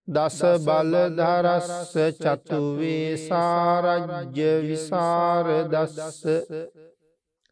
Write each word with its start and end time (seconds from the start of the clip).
දස 0.08 0.42
බලධරස්ස 0.60 1.94
චතුවේ 2.18 3.18
සාරජ්‍ය 3.18 4.60
විසාර 4.62 5.68
දස්ස 5.68 6.24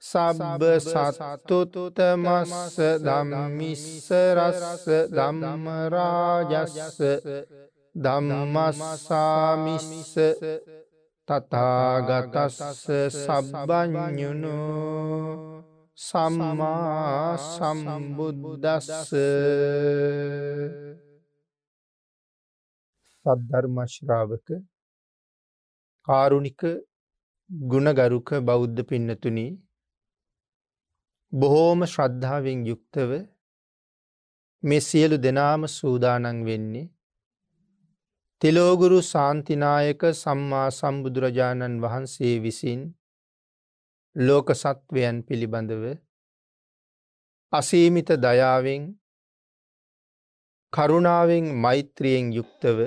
සබ්බ 0.03 0.63
සත්තුතුතමස්ස 0.81 2.77
ධම්මිස්සරස්ස 3.05 4.87
ධම්මරාජස්ස 5.11 7.01
ධම්මස්සාමිස්ස 7.95 9.87
තථාගතස්ස 11.29 12.85
සබ්බඥුනු 13.17 14.55
සම්මා 15.99 17.37
සම්බුද්දස්ස 17.47 19.11
සද්ධර්ම 23.27 23.77
ශ්‍රාවක 23.87 24.49
කාරුණික 26.09 26.63
ගුණගරුක 27.69 28.31
බෞද්ධ 28.43 28.81
පින්නතුනි 28.85 29.47
බොහෝම 31.33 31.81
ශ්‍රද්ධාවෙන් 31.87 32.65
යුක්තව 32.67 33.11
මේ 34.63 34.81
සියලු 34.83 35.17
දෙනාම 35.19 35.63
සූදානන් 35.71 36.41
වෙන්නේ 36.47 36.87
තිලෝගුරු 38.43 38.99
සාන්තිනායක 39.05 40.03
සම්මා 40.13 40.69
සම්බුදුරජාණන් 40.71 41.75
වහන්සේ 41.83 42.31
විසින් 42.39 42.81
ලෝක 44.17 44.53
සත්වයන් 44.55 45.19
පිළිබඳව 45.27 45.85
අසීමිත 47.53 48.15
දයාවෙන් 48.19 48.87
කරුණාවෙන් 50.73 51.53
මෛත්‍රියෙන් 51.59 52.33
යුක්තව 52.33 52.83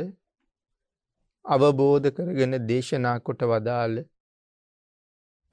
අවබෝධ 1.46 2.12
කරගෙන 2.16 2.60
දේශනා 2.66 3.16
කොට 3.22 3.48
වදාළ 3.48 3.98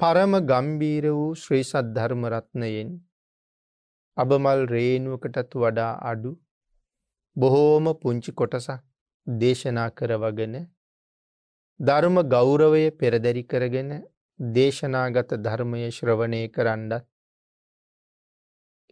පරම 0.00 0.42
ගම්බීර 0.46 1.12
වූ 1.12 1.30
ශ්‍රී 1.36 1.64
සද්ධර්ම 1.66 2.30
රත්නයෙන් 2.32 3.00
අබමල් 4.16 4.62
රේනුවකටත් 4.68 5.58
වඩා 5.60 5.94
අඩු 6.10 6.38
බොහෝම 7.36 7.98
පුංචි 7.98 8.32
කොටසක් 8.34 8.89
දේශනා 9.26 9.91
කරවගෙන 9.92 10.54
ධර්ම 11.81 12.16
ගෞරවය 12.28 12.84
පෙරදැරි 12.92 13.44
කරගෙන 13.44 13.91
දේශනාගත 14.41 15.31
ධර්මය 15.38 15.82
ශ්‍රවණය 15.91 16.42
කරන්නත් 16.50 17.04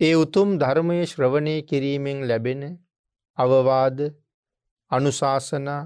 ඒ 0.01 0.15
උතුම් 0.15 0.59
ධර්මය 0.59 0.99
ශ්‍රවණය 1.07 1.55
කිරීමෙන් 1.65 2.19
ලැබෙන 2.29 2.63
අවවාද 3.39 3.99
අනුශාසනා 4.91 5.81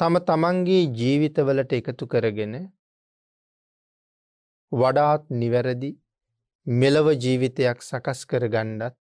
තම 0.00 0.18
තමන්ගේ 0.22 0.82
ජීවිතවලට 0.94 1.72
එකතු 1.74 2.04
කරගෙන 2.06 2.54
වඩාත් 4.72 5.24
නිවැරදි 5.32 5.90
මෙලව 6.66 7.06
ජීවිතයක් 7.16 7.78
සකස් 7.82 8.20
කර 8.26 8.44
ගණ්ඩත් 8.48 8.96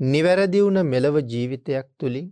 නිවැරදි 0.00 0.60
වුණ 0.60 0.80
මෙලව 0.86 1.16
ජීවිතයක් 1.26 1.86
තුළින් 1.98 2.28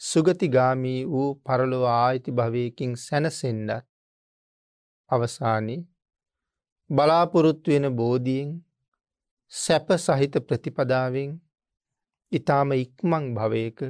සුගතිගාමී 0.00 1.00
වූ 1.04 1.28
පරලොව 1.40 1.84
ආයිති 1.90 2.30
භවයකින් 2.32 2.92
සැනසෙන්ඩත් 2.96 3.86
අවසානයේ 5.10 5.86
බලාපොරොත්තු 6.90 7.68
වෙන 7.70 7.86
බෝධියෙන් 7.92 8.50
සැප 9.52 9.88
සහිත 9.96 10.34
ප්‍රතිපදාවෙන් 10.46 11.32
ඉතාම 12.32 12.70
ඉක්මං 12.74 13.26
භවයක 13.34 13.80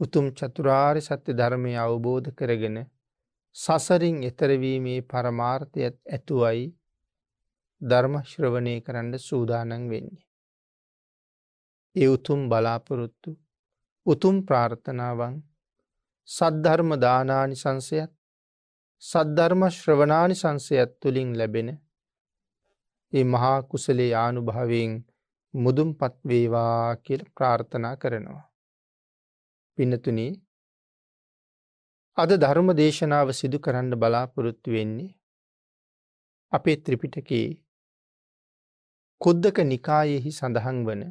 උතුම් 0.00 0.26
චතුරාර් 0.32 0.96
සත්‍ය 1.00 1.32
ධර්මය 1.32 1.72
අවබෝධ 1.76 2.30
කරගෙන 2.32 2.78
සසරින් 3.56 4.18
එතරවීමේ 4.22 5.00
පරමාර්ථයත් 5.04 5.96
ඇතුවයි 6.08 6.66
ධර්මශ්‍රවනය 7.82 8.74
කරන්න 8.80 9.14
සූදානන් 9.20 9.72
වෙන්නේ. 9.90 10.22
ඒ 11.96 12.08
උතුම් 12.08 12.40
බලාපොරොත්තු 12.48 13.30
උතුම් 14.06 14.36
ප්‍රාර්ථනාවන් 14.42 15.34
සද්ධර්ම 16.28 16.90
දානානි 16.96 17.56
සංසයත් 17.56 18.12
සද්ධර්ම 19.02 19.62
ශ්‍රවනානි 19.70 20.34
සංසයත් 20.34 20.90
තුළින් 21.00 21.30
ලැබෙන 21.38 21.68
ඒ 23.12 23.24
මහා 23.24 23.58
කුසලේ 23.62 24.12
ආනුභාවයෙන් 24.14 24.92
මුදුම් 25.54 25.90
පත්වේවා 25.94 26.96
කියල 26.96 27.22
ප්‍රාර්ථනා 27.36 27.94
කරනවා. 27.96 28.44
පිනතුනී 29.78 30.32
අද 32.18 32.30
ධර්ම 32.36 32.68
දේශනාව 32.74 33.28
සිදු 33.32 33.58
කරන්න 33.58 33.94
බලාපොරොත්තු 33.96 34.68
වෙන්නේ 34.70 35.10
අපේ 36.52 36.76
ත්‍රිපිටකේ 36.76 37.48
කුද්දක 39.20 39.56
නිකායෙහි 39.64 40.30
සඳහන් 40.30 40.78
වන 40.86 41.02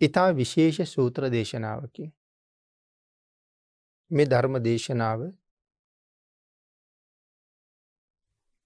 ඉතා 0.00 0.28
විශේෂ 0.32 0.92
සූත්‍ර 0.92 1.30
දේශනාවකි. 1.30 2.04
මේ 4.10 4.26
ධර්ම 4.26 4.56
දේශනාව 4.64 5.20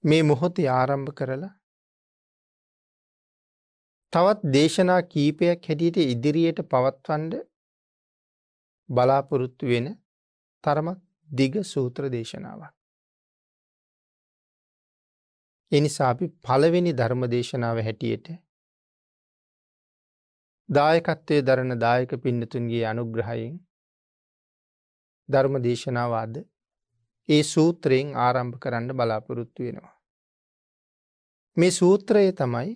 මේ 0.05 0.23
මොහොතේ 0.23 0.69
ආරම්භ 0.71 1.13
කරලා 1.13 1.53
තවත් 4.13 4.53
දේශනා 4.53 5.03
කීපයක් 5.05 5.69
හැටියට 5.69 5.99
ඉදිරියට 6.05 6.61
පවත්වන්ඩ 6.71 7.35
බලාපොරොත්තු 8.89 9.65
වෙන 9.67 9.87
තරමක් 10.65 10.99
දිග 11.31 11.55
සූත්‍ර 11.65 12.11
දේශනාවක්. 12.11 12.75
එනිසා 15.73 16.11
අපි 16.11 16.27
පළවෙනි 16.45 16.93
ධර්ම 16.93 17.23
දේශනාව 17.31 17.79
හැටියට 17.83 18.29
දායකත්වය 20.69 21.37
දරන 21.43 21.73
දායක 21.79 22.11
පින්නතුන්ගේ 22.23 22.85
අනුග්‍රහයෙන් 22.85 23.55
ධර්ම 25.29 25.55
දේශනාවාද 25.63 26.35
ඒ 27.29 27.43
සූත්‍රයෙන් 27.45 28.11
ආරම්භ 28.17 28.59
කරන්න 28.59 28.93
බලාපොරොත්තු 28.93 29.63
වෙනවා. 29.63 29.95
මේ 31.57 31.71
සූත්‍රය 31.71 32.27
තමයි 32.33 32.71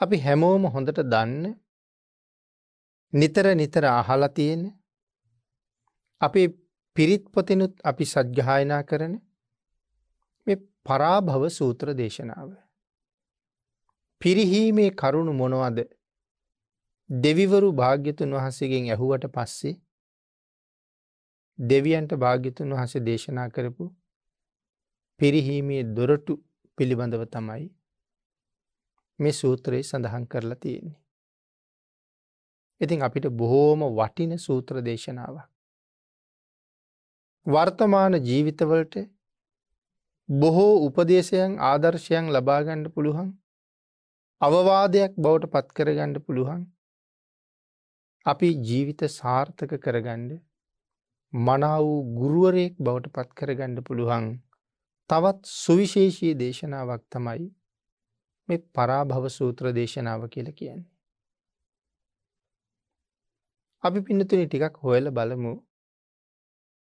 අපි 0.00 0.16
හැමෝම 0.18 0.64
හොඳට 0.74 1.02
දන්න 1.04 1.44
නිතර 3.12 3.46
නිතර 3.54 3.84
අහලා 3.90 4.30
තියෙන 4.30 4.64
අපේ 6.20 6.48
පිරිත් 6.96 7.24
පොතෙනුත් 7.32 7.74
අපි 7.84 8.04
සජ්්‍යහායනා 8.06 8.82
කරන 8.82 9.14
මේ 10.46 10.62
පරාභව 10.86 11.48
සූත්‍ර 11.50 11.88
දේශනාව. 11.94 12.50
පිරිහීමේ 14.20 14.90
කරුණු 14.92 15.32
මොනවද 15.34 15.78
දෙවිවරු 17.10 17.72
භාග්‍යතුන් 17.72 18.34
වහසගෙන් 18.34 18.84
ඇහුවට 18.88 19.24
පස්සේ 19.28 19.74
දෙවියන්ට 21.58 22.12
භාග්‍යතුන් 22.16 22.74
වහස 22.74 22.94
දේශනා 23.04 23.48
කරපු 23.48 23.88
පිරිහීමේ 25.20 25.82
දොරටු 25.90 26.38
පිළිබඳව 26.78 27.24
තමයි 27.28 27.66
මේ 29.18 29.32
සූත්‍රයේ 29.32 29.82
සඳහන් 29.82 30.24
කරලා 30.26 30.56
තියෙන්නේ. 30.56 30.98
ඉතින් 32.80 33.02
අපිට 33.02 33.26
බොහෝම 33.34 33.80
වටින 33.90 34.38
සූත්‍ර 34.38 34.82
දේශනාවක්. 34.82 35.48
වර්තමාන 37.46 38.14
ජීවිතවලට 38.24 38.94
බොහෝ 40.28 40.74
උපදේශයන් 40.86 41.52
ආදර්ශයන් 41.66 42.26
ලබාගණ්ඩ 42.30 42.92
පුළුවන් 42.94 43.30
අවවාදයක් 44.40 45.12
බවට 45.18 45.50
පත්කරගණ්ඩ 45.54 46.22
පුළුවන් 46.26 46.62
අපි 48.26 48.48
ජීවිත 48.62 49.02
සාර්ථක 49.10 49.72
කරගණ්ඩ 49.76 50.32
මනා 51.32 51.78
වූ 51.80 52.00
ගුරුවරයෙක් 52.14 52.74
බවට 52.78 53.12
පත් 53.12 53.30
කරගණ්ඩ 53.34 53.84
පුළුවන් 53.86 54.26
තවත් 55.10 55.40
සුවිශේෂී 55.54 56.34
දේශනාවක් 56.34 57.02
තමයි 57.08 57.46
මේ 58.48 58.60
පරාභව 58.74 59.24
සූත්‍ර 59.28 59.72
දේශනාව 59.72 60.28
කියල 60.28 60.52
කියන්නේ. 60.52 60.90
අපි 63.84 64.00
පින්නතුනි 64.02 64.46
ටිකක් 64.46 64.76
හොයල 64.82 65.10
බලමු 65.10 65.54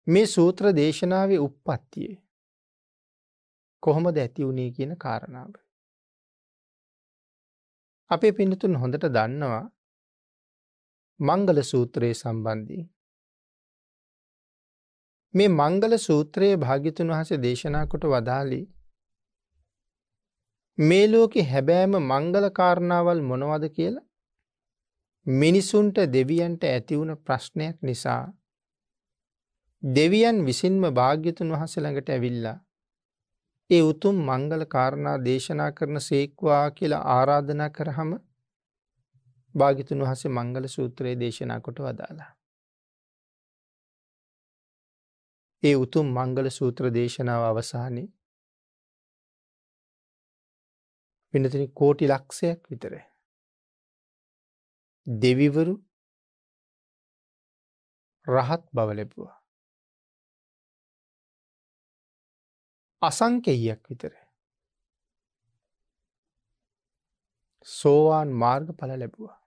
මේ 0.07 0.27
සූත්‍ර 0.27 0.73
දේශනාවේ 0.73 1.39
උප්පත්තියේ 1.39 2.21
කොහොමද 3.83 4.17
ඇති 4.17 4.47
වුණේ 4.47 4.71
කියන 4.71 4.93
කාරණාව. 4.97 5.53
අපේ 8.11 8.33
පිනතුන් 8.33 8.75
හොඳට 8.77 9.13
දන්නවා 9.13 9.65
මංගල 11.21 11.61
සූත්‍රයේ 11.63 12.15
සම්බන්ධී. 12.15 12.85
මේ 15.35 15.49
මංගල 15.51 15.95
සූත්‍රයේ 15.99 16.57
භාගිතුන් 16.57 17.11
වහස 17.11 17.41
දේශනා 17.43 17.87
කොට 17.87 18.05
වදාලි 18.07 18.61
මේ 20.79 21.07
ලෝකෙ 21.07 21.43
හැබෑම 21.45 21.97
මංගල 22.03 22.47
කාරණාවල් 22.51 23.21
මොනවද 23.23 23.65
කියලා 23.71 24.07
මිනිසුන්ට 25.27 25.97
දෙවියන්ට 26.09 26.63
ඇතිවුණ 26.65 27.17
ප්‍රශ්නයක් 27.19 27.77
නිසා 27.83 28.23
දෙවියන් 29.83 30.39
විසින්ම 30.45 30.87
භාග්‍යතුන් 30.93 31.53
වහස 31.53 31.75
ළඟට 31.77 32.09
ඇවිල්ලා 32.11 32.57
ඒ 33.71 33.83
උතුම් 33.83 34.17
මංගල 34.23 34.65
කාරණා 34.67 35.17
දේශනා 35.19 35.71
කරන 35.73 36.01
සේක්වා 36.01 36.65
කියලා 36.71 37.03
ආරාධනා 37.11 37.69
කරහම 37.71 38.11
භාගිතුන් 39.61 40.05
වහසේ 40.05 40.31
මංගල 40.31 40.67
සූත්‍රයේ 40.69 41.21
දේශනා 41.21 41.61
කොට 41.61 41.79
වදාලා. 41.81 42.31
ඒ 45.63 45.75
උතුම් 45.77 46.07
මංගල 46.17 46.49
සූත්‍ර 46.51 46.85
දේශනාව 46.95 47.43
අවසානයේ 47.45 48.09
පිනතින 51.35 51.65
කෝටි 51.73 52.07
ලක්ෂයක් 52.09 52.61
විතර. 52.71 52.95
දෙවිවරු 55.07 55.75
රහත් 58.27 58.65
බව 58.73 58.89
ලැබුවා. 58.95 59.37
අසංකෙයියක් 63.03 63.83
විතර. 63.91 64.13
සෝවාන් 67.67 68.29
මාර්ග 68.35 68.69
පල 68.79 68.93
ලැබුවා. 68.99 69.38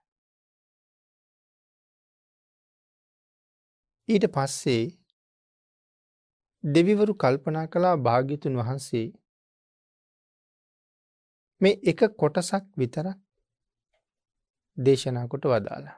ඊට 4.08 4.26
පස්සේ 4.26 4.84
දෙවිවරු 6.64 7.14
කල්පනා 7.14 7.66
කලා 7.66 7.96
භාග්‍යතුන් 7.98 8.56
වහන්සේ 8.56 9.06
මේ 11.60 11.80
එක 11.84 12.00
කොටසක් 12.16 12.64
විතරක් 12.76 13.18
දේශනා 14.78 15.26
කොට 15.28 15.44
වදාලා. 15.44 15.96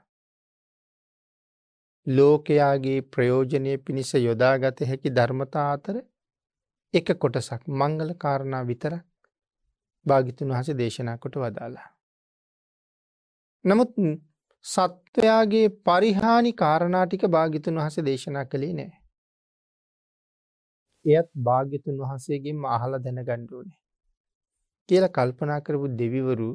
ලෝකයාගේ 2.06 3.00
ප්‍රයෝජනය 3.08 3.72
පිණිස 3.78 4.10
යොදාගත 4.18 4.78
හැකි 4.82 5.10
ධර්මතා 5.10 5.66
අතර 5.72 5.96
එක 6.94 7.08
කොටසක් 7.18 7.62
මංගල 7.70 8.10
කාරණා 8.14 8.62
විතර 8.62 8.94
භාගිතුන් 10.06 10.52
වහස 10.52 10.68
දේශනා 10.72 11.18
කොට 11.18 11.36
වදාලා. 11.36 11.88
නමුත් 13.64 13.90
සත්වයාගේ 14.64 15.66
පරිහානි 15.84 16.52
කාරණාටික 16.54 17.24
භාගිතුන් 17.28 17.78
වහස 17.78 17.96
දේශනා 18.02 18.44
කළේ 18.44 18.74
නෑ. 18.74 18.92
එයත් 21.04 21.28
භාග්‍යතුන් 21.42 21.98
වහන්සේගේ 21.98 22.54
අහල 22.68 22.98
දැන 22.98 23.20
ගණ්ඩුවනේ. 23.22 23.78
කියල 24.88 25.06
කල්පනා 25.08 25.60
කරපු 25.60 25.90
දෙවිවරු 25.98 26.50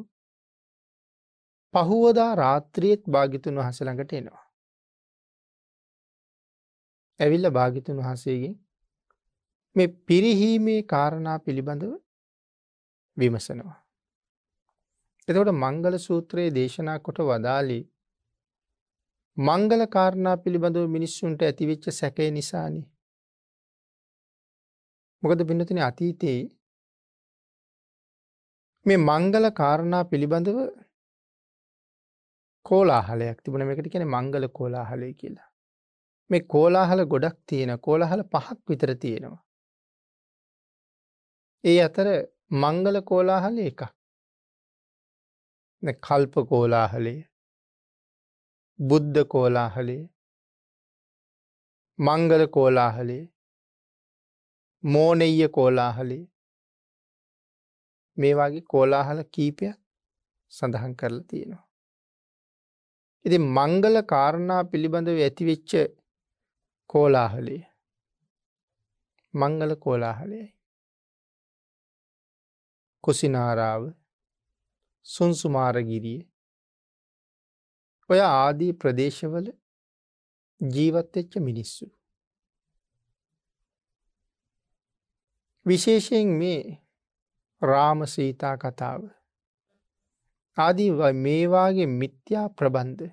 පහුවදා 1.74 2.32
රාත්‍රියත් 2.36 3.04
භාගිතුන් 3.08 3.56
වහස 3.56 3.82
ළඟට 3.82 4.14
එනවා. 4.14 4.46
ඇවිල්ල 7.20 7.52
භාගිතුන් 7.52 7.98
වහන්සේගේ 7.98 8.56
මේ 9.76 9.88
පිරිහීමේ 10.08 10.82
කාරණා 10.86 11.38
පිළිබඳව 11.40 11.94
විමසනවා. 13.18 13.78
එතකොට 15.28 15.54
මංගල 15.56 15.96
සූත්‍රයේ 16.00 16.52
දේශනා 16.52 17.00
කොට 17.00 17.20
වදාලි 17.22 17.80
මංගල 19.40 19.82
කාරණා 19.88 20.38
පිළිබඳව 20.38 20.88
මිනිස්සුන්ට 20.90 21.42
ඇතිවෙච්ච 21.42 21.86
සැකය 21.92 22.26
නිසානි. 22.32 22.82
මොකද 25.24 25.44
බින්නතින 25.44 25.80
අතීතයේ 25.82 26.42
මේ 28.86 28.98
මංගල 29.00 29.46
කාරණා 29.52 30.04
පිළිබඳව 30.04 30.60
කෝලාහලයක් 32.66 33.40
තිබුණ 33.44 33.68
මේකට 33.68 33.88
කියන 33.94 34.06
මංගල 34.08 34.48
කෝලාහලය 34.50 35.14
කියලා. 35.14 35.50
මේ 36.30 36.48
කෝලාහල 36.48 37.06
ගොඩක් 37.06 37.38
තියෙන 37.46 37.72
කෝලාහල 37.80 38.24
පහක් 38.34 38.60
විතර 38.70 38.92
තියෙනවා. 38.96 39.42
ඒ 41.64 41.80
අතර 41.82 42.08
මංගල 42.52 43.02
කෝලාහල 43.04 43.58
එක 43.60 43.82
කල්ප 46.04 46.34
කෝලාහලය 46.50 47.16
බුද්ධ 48.80 49.24
කෝලාහලේ 49.28 50.04
මංගල 52.00 52.44
කෝලාහලේ 52.48 53.24
මෝනෙය 54.84 55.48
කෝලාහලේ 55.48 56.24
මේ 58.18 58.34
වගේ 58.36 58.62
කෝලාහල 58.62 59.20
කීපයක් 59.32 59.78
සඳහන් 60.52 60.94
කරලා 60.96 61.28
තියෙනවා. 61.28 61.68
ඉති 63.26 63.38
මංගල 63.38 63.96
කාරණා 64.04 64.62
පිළිබඳව 64.64 65.20
ඇතිවෙච්ච 65.20 65.72
කෝලාහලේ 66.90 67.64
මංගල 69.34 69.76
කෝලාහලයයි. 69.76 70.48
කුසිනාරාව 73.04 73.84
සුන්සුමාරගිරිය 75.06 76.29
ඔය 78.10 78.20
ආදී 78.20 78.74
ප්‍රදේශවල 78.74 79.48
ජීවත්වෙච්ච 80.62 81.34
මිනිස්සු. 81.40 81.86
විශේෂයෙන් 85.66 86.30
මේ 86.40 86.62
රාම 87.62 88.00
සීතා 88.06 88.56
කතාව 88.56 89.02
ආදී 90.58 90.90
මේවාගේ 91.18 91.90
මිත්‍යා 91.94 92.48
ප්‍රබන්ධ 92.50 93.06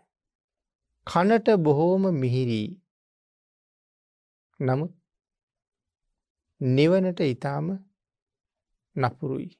කනට 1.06 1.56
බොහෝම 1.58 2.04
මිහිරී 2.14 2.68
නමුත් 4.60 4.92
නිවනට 6.60 7.20
ඉතාම 7.20 7.66
නපුරුයි. 8.96 9.50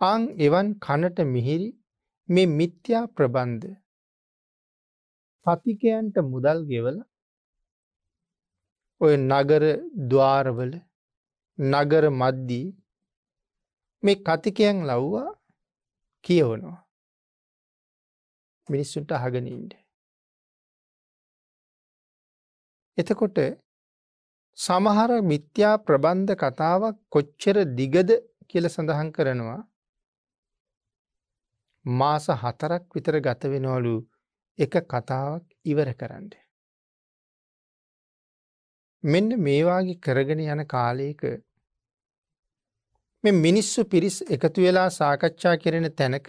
අං 0.00 0.22
එවන් 0.38 0.68
කනට 0.78 1.18
මිහිරි 1.26 1.68
මේ 2.28 2.46
මිත්‍යා 2.58 3.04
ප්‍රබන්ධ 3.06 3.66
පතිකයන්ට 5.46 6.16
මුදල් 6.24 6.60
ගෙවල 6.70 6.98
ඔය 9.00 9.14
නගර 9.20 9.64
දවාරවල 10.10 10.72
නගර 11.58 12.04
මද්දී 12.12 12.66
මේ 14.02 14.22
කතිකයන් 14.26 14.78
ලව්වා 14.88 15.30
කියවනවා. 16.24 16.78
මිනිස්සුන්ට 18.68 19.10
අහගෙනඉන්ට. 19.12 19.72
එතකොට 22.98 23.38
සමහර 24.58 25.10
මිත්‍යා 25.22 25.76
ප්‍රබන්ධ 25.78 26.34
කතාවක් 26.34 26.96
කොච්චර 27.08 27.56
දිගද 27.78 28.10
කියල 28.48 28.66
සඳහන් 28.68 29.08
කරනවා 29.10 29.60
මාස 31.84 32.26
හතරක් 32.32 32.84
විතර 32.94 33.20
ගත 33.20 33.42
වෙනවලු 33.46 33.96
එක 34.58 34.74
කතාවක් 34.84 35.44
ඉවර 35.64 35.88
කරන්න. 35.94 36.30
මෙන්න 39.04 39.28
මේවාගේ 39.38 40.00
කරගෙන 40.00 40.40
යන 40.42 40.62
කාලයක 40.66 41.22
මෙ 43.24 43.30
මිනිස්සු 43.34 43.84
පිරිස් 43.84 44.16
එකතු 44.28 44.60
වෙලා 44.60 44.88
සාකච්ඡා 44.90 45.56
කෙරෙන 45.56 45.88
තැනක 45.92 46.28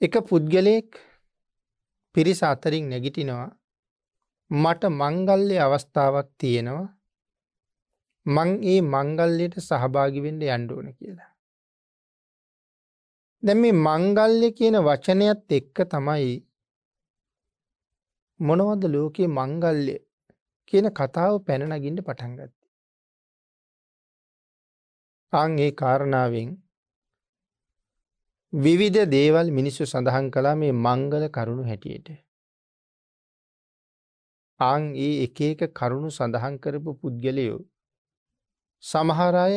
එක 0.00 0.14
පුද්ගලයෙක් 0.28 0.90
පිරිස 2.14 2.40
අතරින් 2.42 2.90
නැගිටිනවා 2.90 3.48
මට 4.50 4.82
මංගල්ලය 4.90 5.56
අවස්ථාවක් 5.58 6.28
තියෙනවා 6.38 6.86
මං 8.26 8.50
ඒ 8.64 8.80
මංගල්ලයට 8.84 9.56
සහභාගිවෙන්ඩ 9.60 10.42
යන්ඩෝන 10.48 10.88
කියලා. 10.92 11.35
දැ 13.46 13.54
මේ 13.54 13.74
මංගල්‍ය 13.78 14.48
කියන 14.58 14.76
වචනයත් 14.86 15.52
එක්ක 15.52 15.78
තමයි 15.90 16.30
මොනවද 18.40 18.84
ලෝකයේ 18.94 19.28
මංගල්‍ය 19.30 19.94
කියන 20.68 20.86
කතාව 20.90 21.34
පැනනගින්ට 21.46 22.00
පටන්ගත්ත. 22.00 22.54
අං 25.32 25.58
ඒ 25.58 25.70
කාරණාවෙන් 25.72 26.50
විවිධ 28.52 29.06
දේවල් 29.06 29.48
මිනිස්සු 29.50 29.84
සඳහන් 29.84 30.26
කලා 30.30 30.56
මේ 30.56 30.72
මංගල 30.78 31.28
කරුණු 31.28 31.68
හැටියට. 31.70 32.10
අං 34.60 34.82
ඒ 34.96 35.14
එක 35.24 35.38
එක 35.46 35.64
කරුණු 35.72 36.10
සඳහන් 36.10 36.58
කරපු 36.58 36.98
පුද්ගලයෝ 37.00 37.62
සමහරය 38.84 39.56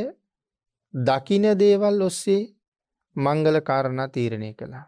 දකින 0.93 1.51
දේවල් 1.57 2.01
ඔස්සේ 2.01 2.41
මංගල 3.19 3.57
කාරණා 3.61 4.09
තීරණය 4.09 4.51
කළා. 4.53 4.87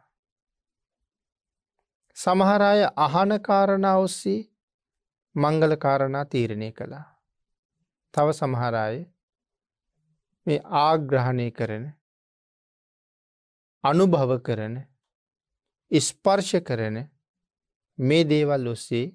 සමහරය 2.18 2.82
අහන 2.98 3.32
කාරණා 3.42 3.98
ඔස්සේ 3.98 4.42
මංගල 5.36 5.76
කාරණා 5.78 6.26
තීරණය 6.26 6.72
කළා. 6.72 7.06
තව 8.14 8.28
සමහරය 8.34 9.00
මේ 10.48 10.60
ආග්‍රහණය 10.80 11.48
කරන 11.52 11.86
අනුභව 13.84 14.32
කරන 14.40 14.76
ස්පර්ශ 15.92 16.56
කරන 16.62 16.98
මේ 18.00 18.24
දේවල් 18.24 18.68
ඔස්සේ 18.68 19.06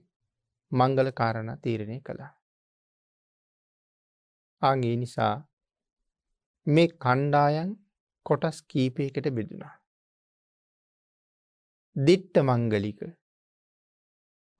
මංගල 0.72 1.10
කාරණ 1.12 1.50
තීරණය 1.58 1.98
කළා. 2.00 2.32
අගේ 4.62 4.96
නිසා 4.96 5.34
මේ 6.66 6.88
කණ්ඩායන් 6.96 7.70
කොටස් 8.26 8.58
කීපයකට 8.64 9.28
බෙදුනා. 9.36 9.74
දිට්ට 11.96 12.36
මංගලික 12.42 13.00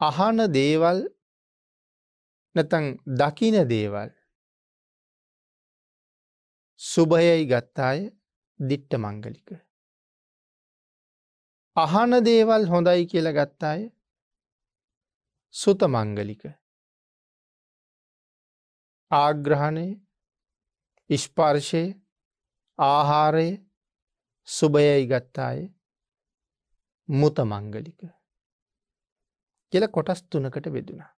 අහන 0.01 0.39
දේවල් 0.53 0.99
නැතන් 2.57 2.87
දකින 3.15 3.57
දේවල් 3.69 4.11
සුභයයි 6.81 7.47
ගත්තාය 7.47 8.01
දිට්ට 8.61 8.97
මංගලික. 8.97 9.49
අහන 11.77 12.21
දේවල් 12.25 12.69
හොඳයි 12.69 13.07
කියල 13.07 13.33
ගත්තාය 13.33 13.83
සුත 15.55 15.81
මංගලික. 15.89 16.43
ආග්‍රහණය 19.11 19.89
ඉස්පර්ශය 21.11 21.85
ආහාරය 22.79 23.49
සුභයයි 24.49 25.07
ගත්තාය 25.07 25.61
මුත 27.09 27.39
මංගලික 27.43 28.01
කියල 29.73 29.85
කොටස් 29.89 30.21
තුනකට 30.25 30.67
බෙදුනා. 30.75 31.11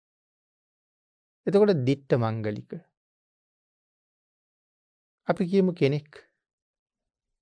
එතකොට 1.47 1.81
දිට්ට 1.87 2.11
මංගලික 2.15 2.71
අපි 5.27 5.43
කියමු 5.51 5.71
කෙනෙක් 5.73 6.11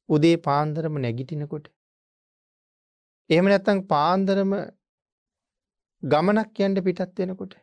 උදේ 0.10 0.38
පාන්දරම 0.38 0.96
නැගිටිනකොට 0.98 1.68
එහෙම 3.30 3.46
නැත්තං 3.46 3.80
පාන්දරම 3.92 4.52
ගමනක් 6.04 6.58
යන්ට 6.60 6.84
පිටත් 6.88 7.20
වෙනකොට 7.20 7.54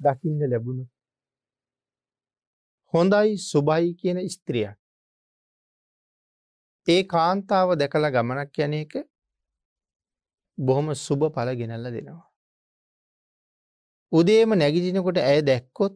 දකින්න 0.00 0.42
ලැබුණු 0.50 0.84
හොඳයි 2.94 3.38
සුබයි 3.40 3.94
කියන 3.94 4.18
ස්ත්‍රියක් 4.28 4.78
ඒ 6.86 7.02
කාන්තාව 7.04 7.70
දැකළ 7.80 8.06
ගමනක් 8.10 8.58
යන 8.58 8.74
එක 8.78 8.92
බොහොම 10.58 10.94
සුබ 10.96 11.22
පල 11.28 11.50
ගෙනල්ල 11.56 11.86
දෙනවා. 11.86 12.26
උදේම 14.12 14.50
නැගිටිනකොට 14.54 15.18
ඇය 15.20 15.40
දැක්කොත් 15.42 15.94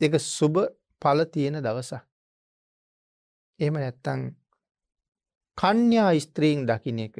එක 0.00 0.14
සුබ 0.18 0.54
පල 1.02 1.18
තියෙන 1.26 1.58
දවසක්. 1.58 2.00
එම 3.58 3.74
නැත්තං 3.74 4.22
කන්‍යා 5.58 6.12
ස්ත්‍රීන් 6.20 6.64
දකින 6.66 6.98
එක 6.98 7.16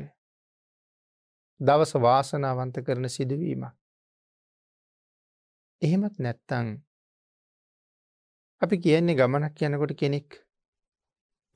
දවස 1.61 1.93
වාසනාවන්ත 1.97 2.77
කරන 2.87 3.09
සිදුවීම. 3.09 3.63
එහෙමත් 5.83 6.17
නැත්තං 6.19 6.67
අපි 8.63 8.77
කියන්නේ 8.79 9.15
ගමනක් 9.15 9.63
යනකොට 9.63 9.93
කෙනෙක් 10.01 10.29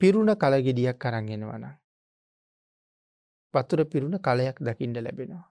පිරුණ 0.01 0.31
කලගෙඩියක් 0.35 0.97
කරන්ගෙනවන. 0.99 1.65
පතුර 3.53 3.79
පිරුණ 3.85 4.17
කලයක් 4.19 4.57
දකිින්ට 4.59 4.97
ලැබෙනවා. 4.97 5.45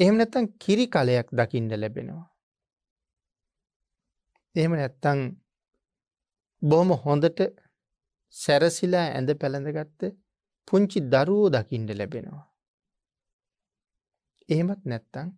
එහෙම 0.00 0.16
නැත්තං 0.16 0.46
කිරි 0.62 0.86
කලයක් 0.86 1.28
දකිින්ට 1.32 1.72
ලැබෙනවා. 1.74 2.26
එහෙම 4.54 4.72
නැත්තං 4.72 5.18
බොහොම 6.62 6.90
හොඳට 7.04 7.40
සැරසිලා 8.34 9.06
ඇඳ 9.08 9.30
පැළඳගත්ත 9.40 10.00
පුංචි 10.68 10.98
දරුවෝ 11.12 11.50
දකිින්ට 11.50 11.90
ලැබෙනවා. 11.96 12.46
එහෙමත් 14.48 14.82
නැත්තං 14.84 15.28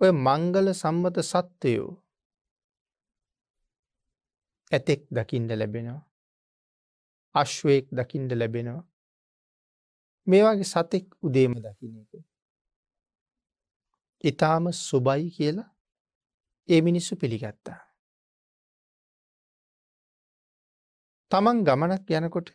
ඔය 0.00 0.10
මංගල 0.26 0.66
සම්මත 0.72 1.16
සත්වයෝ 1.24 1.92
ඇතෙක් 4.74 5.02
දකිින්ට 5.10 5.52
ලැබෙනවා. 5.52 6.02
අශ්වයෙක් 7.34 7.86
දකිින්ට 7.92 8.32
ලැබෙනවා. 8.32 8.84
මේවාගේ 10.26 10.64
සතෙක් 10.64 11.06
උදේම 11.22 11.54
දකින 11.56 11.94
එක. 12.02 12.12
ඉතාම 14.24 14.64
සුබයි 14.80 15.26
කියලා 15.30 15.70
ඒ 16.68 16.80
මිනිස්සු 16.80 17.16
පිළිගත්තා. 17.16 17.80
තමන් 21.30 21.58
ගමනක් 21.66 22.08
යනකොට 22.18 22.48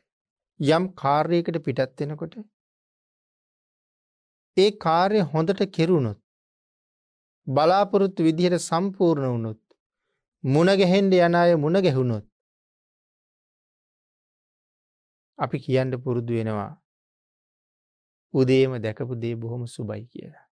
යම් 0.59 0.85
කාර්යයකට 0.93 1.57
පිටත් 1.65 2.01
වෙනකොට 2.01 2.33
ඒ 4.57 4.71
කාර්ය 4.77 5.19
හොඳට 5.33 5.61
කෙරුණොත් 5.75 6.19
බලාපොරොත්තු 7.47 8.27
විදිහට 8.27 8.61
සම්පූර්ණ 8.61 9.31
වුණොත් 9.33 9.61
මුණගැහෙන්ඩ 10.43 11.13
යන 11.13 11.35
අය 11.35 11.55
මුණ 11.55 11.81
ගැහුණොත් 11.81 12.25
අපි 15.39 15.57
කියන්න 15.59 15.91
පුරුදු 16.03 16.33
වෙනවා 16.33 16.71
උදේම 18.33 18.75
දැකපු 18.83 19.15
දේ 19.15 19.35
බොහොම 19.35 19.65
සුබයි 19.67 20.05
කියලා. 20.05 20.45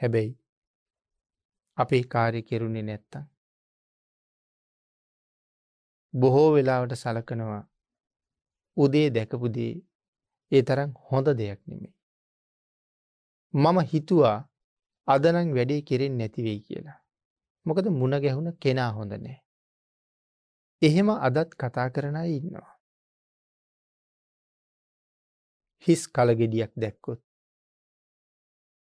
හැබැයි 0.00 0.32
අපේ 1.78 2.02
කාරය 2.02 2.42
කෙරුණේ 2.42 2.82
නැත්තම්. 2.82 3.24
බොහෝ 6.14 6.48
වෙලාවට 6.54 6.94
සලකනවා 6.94 7.62
උදේ 8.76 9.06
දැකපුදේ 9.10 9.72
ඒ 10.52 10.62
තරම් 10.62 10.90
හොඳ 11.10 11.26
දෙයක් 11.38 11.60
නෙමේ. 11.66 11.94
මම 13.54 13.78
හිතුවා 13.92 14.38
අදනං 15.08 15.54
වැඩේ 15.56 15.82
කෙරෙන් 15.82 16.18
නැතිවෙයි 16.18 16.60
කියලා. 16.60 17.03
මොකද 17.66 17.86
මුණ 17.90 18.20
ගැහුණ 18.20 18.56
කෙනා 18.58 18.90
හොඳ 18.92 19.12
නෑ. 19.16 19.38
එහෙම 20.82 21.08
අදත් 21.18 21.50
කතා 21.54 21.88
කරන 21.90 22.16
ඉන්නවා. 22.28 22.72
හිස් 25.86 26.02
කලගෙඩියක් 26.08 26.72
දැක්කොත්. 26.76 27.20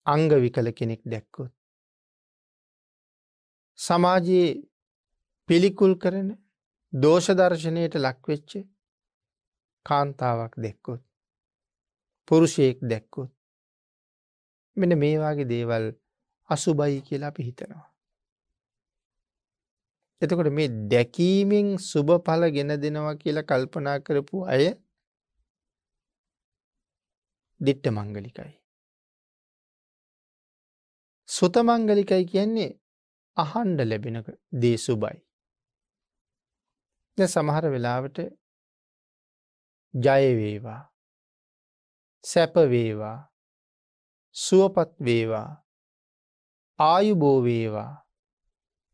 අංග 0.07 0.31
විකල 0.43 0.73
කෙනෙක් 0.73 1.03
දැක්කොත්. 1.05 1.53
සමාජයේ 3.79 4.49
පිළිකුල් 5.49 5.95
කරන 5.97 6.29
දෝෂදර්ශනයට 6.93 7.95
ලක්වෙච්ච 7.97 8.51
කාන්තාවක් 9.87 10.55
දෙක්කොත් 10.57 11.03
පුරුෂයෙක් 12.29 12.79
දැක්කොත් 12.83 13.31
මෙන 14.77 14.99
මේවාගේ 14.99 15.49
දේවල් 15.49 15.87
අසුබයි 16.51 17.01
කියලා 17.03 17.29
අපි 17.29 17.43
හිතනවා. 17.43 17.90
එතකොට 20.23 20.53
මේ 20.53 20.69
දැකීමෙන් 20.69 21.79
සුබ 21.79 22.09
පල 22.25 22.43
ගෙන 22.51 22.73
දෙනවා 22.83 23.15
කියලා 23.15 23.43
කල්පනා 23.43 23.99
කරපු 23.99 24.45
අය 24.45 24.65
දිට්ට 27.61 27.87
මංගලිකයි. 27.89 28.53
සුත 31.29 31.57
මංගලිකයි 31.57 32.25
කියන්නේ 32.25 32.71
අහන්ඩ 33.37 33.81
ලැබෙනක 33.81 34.29
දේ 34.53 34.77
සුබයි. 34.77 35.19
සමහර 37.19 37.65
වෙලාවට 37.71 38.19
ජයවේවා 39.95 40.81
සැපවේවා 42.25 43.19
සුවපත් 44.33 44.93
වේවා 45.05 45.65
ආයුබෝවේවා 46.79 48.00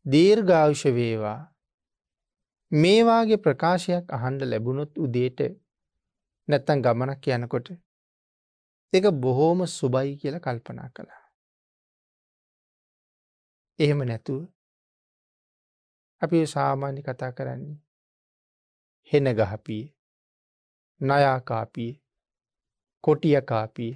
දීර්ඝාවුෂ 0.07 0.83
වේවා 0.95 1.39
මේවාගේ 2.71 3.37
ප්‍රකාශයක් 3.37 4.13
අහන්ඩ 4.13 4.41
ලැබුණොත් 4.43 4.93
උදේට 4.97 5.39
නැත්තන් 6.47 6.83
ගමනක් 6.85 7.25
යනකොට 7.35 7.67
එක 8.93 9.05
බොහෝම 9.21 9.59
සුබයි 9.67 10.13
කියල 10.21 10.37
කල්පනා 10.39 10.89
කළා. 10.89 11.23
එහෙම 13.79 13.99
නැතුව 14.03 14.41
අපි 16.21 16.45
සාමාන්‍ය 16.45 17.01
කතා 17.01 17.31
කරන්නේ 17.31 17.77
හෙන 19.11 19.27
ගහපිය 19.31 19.83
නයාකාපිය 21.01 21.91
කොටියකාපිය 23.03 23.93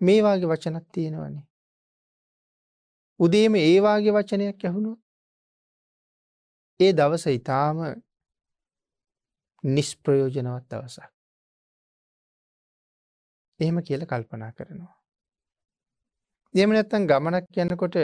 මේවාගේ 0.00 0.48
වචනත් 0.48 0.86
තියෙනවනේ 0.92 1.45
උදේම 3.20 3.54
ඒවාගේ 3.56 4.12
වචනයක් 4.12 4.64
ඇහුණු 4.64 4.92
ඒ 6.80 6.92
දවස 6.92 7.26
ඉතාම 7.28 7.78
නිස්ප්‍රයෝජනවත් 9.64 10.66
දවසක්. 10.70 11.10
එහෙම 13.60 13.78
කියල 13.82 14.06
කල්පනා 14.06 14.52
කරනවා. 14.52 14.94
දෙම 16.54 16.70
නැත්තන් 16.70 17.08
ගමනක් 17.08 17.58
යන්නකොට 17.58 17.96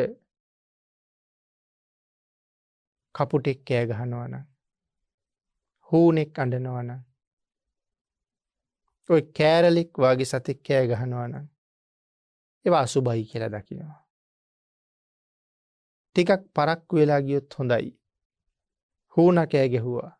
කපුටෙක් 3.15 3.61
කෑ 3.69 3.87
ගහනවන 3.87 4.35
හූනෙක් 5.91 6.39
අඩනවන 6.39 6.91
ඔය 9.09 9.23
කෑරලික් 9.37 9.93
වගේ 9.99 10.27
සතෙක් 10.27 10.61
කෑ 10.67 10.87
ගහනවන 10.91 11.35
ඒවා 12.65 12.83
අසුබයි 12.83 13.25
කියලා 13.25 13.53
දකිනවා. 13.55 14.02
ටිකක් 16.17 16.43
පරක්කු 16.55 16.97
වෙලා 16.97 17.23
ගියොත් 17.27 17.59
හොඳයි. 17.59 17.91
හූන 19.17 19.37
කෑ 19.53 19.69
ගැහුවා. 19.69 20.11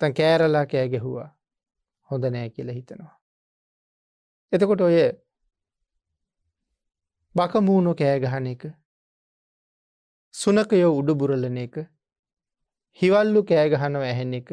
තන් 0.00 0.14
කෑරලා 0.14 0.66
කෑ 0.66 0.88
ගැහුවා 0.88 1.28
හොඳ 2.08 2.24
නෑ 2.34 2.50
කියලා 2.50 2.76
හිතනවා. 2.78 3.14
එතකොට 4.52 4.80
ඔය 4.80 4.96
බකමූුණු 7.34 7.94
කෑගහන 7.94 8.46
එක 8.52 8.64
සුනකයෝ 10.34 10.92
උඩුබුරලන 11.00 11.58
එක 11.64 11.76
හිවල්ලු 12.98 13.42
කෑගහනව 13.50 14.02
ඇහෙන 14.08 14.34
එක 14.40 14.50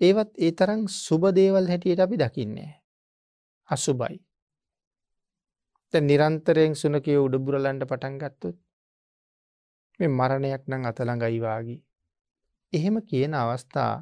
ඒවත් 0.00 0.30
ඒ 0.38 0.52
තරම් 0.58 0.86
සුබදේවල් 0.96 1.68
හැටියට 1.68 2.04
අපි 2.06 2.16
දකින්නේ. 2.18 2.70
අසුබයි. 3.68 4.16
නිරන්තරයෙන් 5.94 6.72
සුනකය 6.74 7.16
උඩබුරලන්ට 7.16 7.84
පටන් 7.90 8.16
ගත්තොත් 8.18 8.56
මේ 10.00 10.08
මරණයක් 10.08 10.62
නම් 10.68 10.84
අතළඟයිවාගේ. 10.84 11.80
එහෙම 12.72 12.96
කියන 13.02 13.34
අවස්ථා 13.34 13.94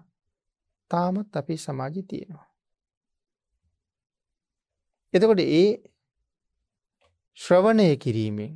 තාමත් 0.90 1.36
අපි 1.36 1.56
සමාජි 1.56 2.02
තියෙනවා. 2.02 2.48
එතකොට 5.14 5.40
ඒ 5.40 5.68
ශ්‍රවණය 7.38 7.88
කිරීමෙන් 7.96 8.52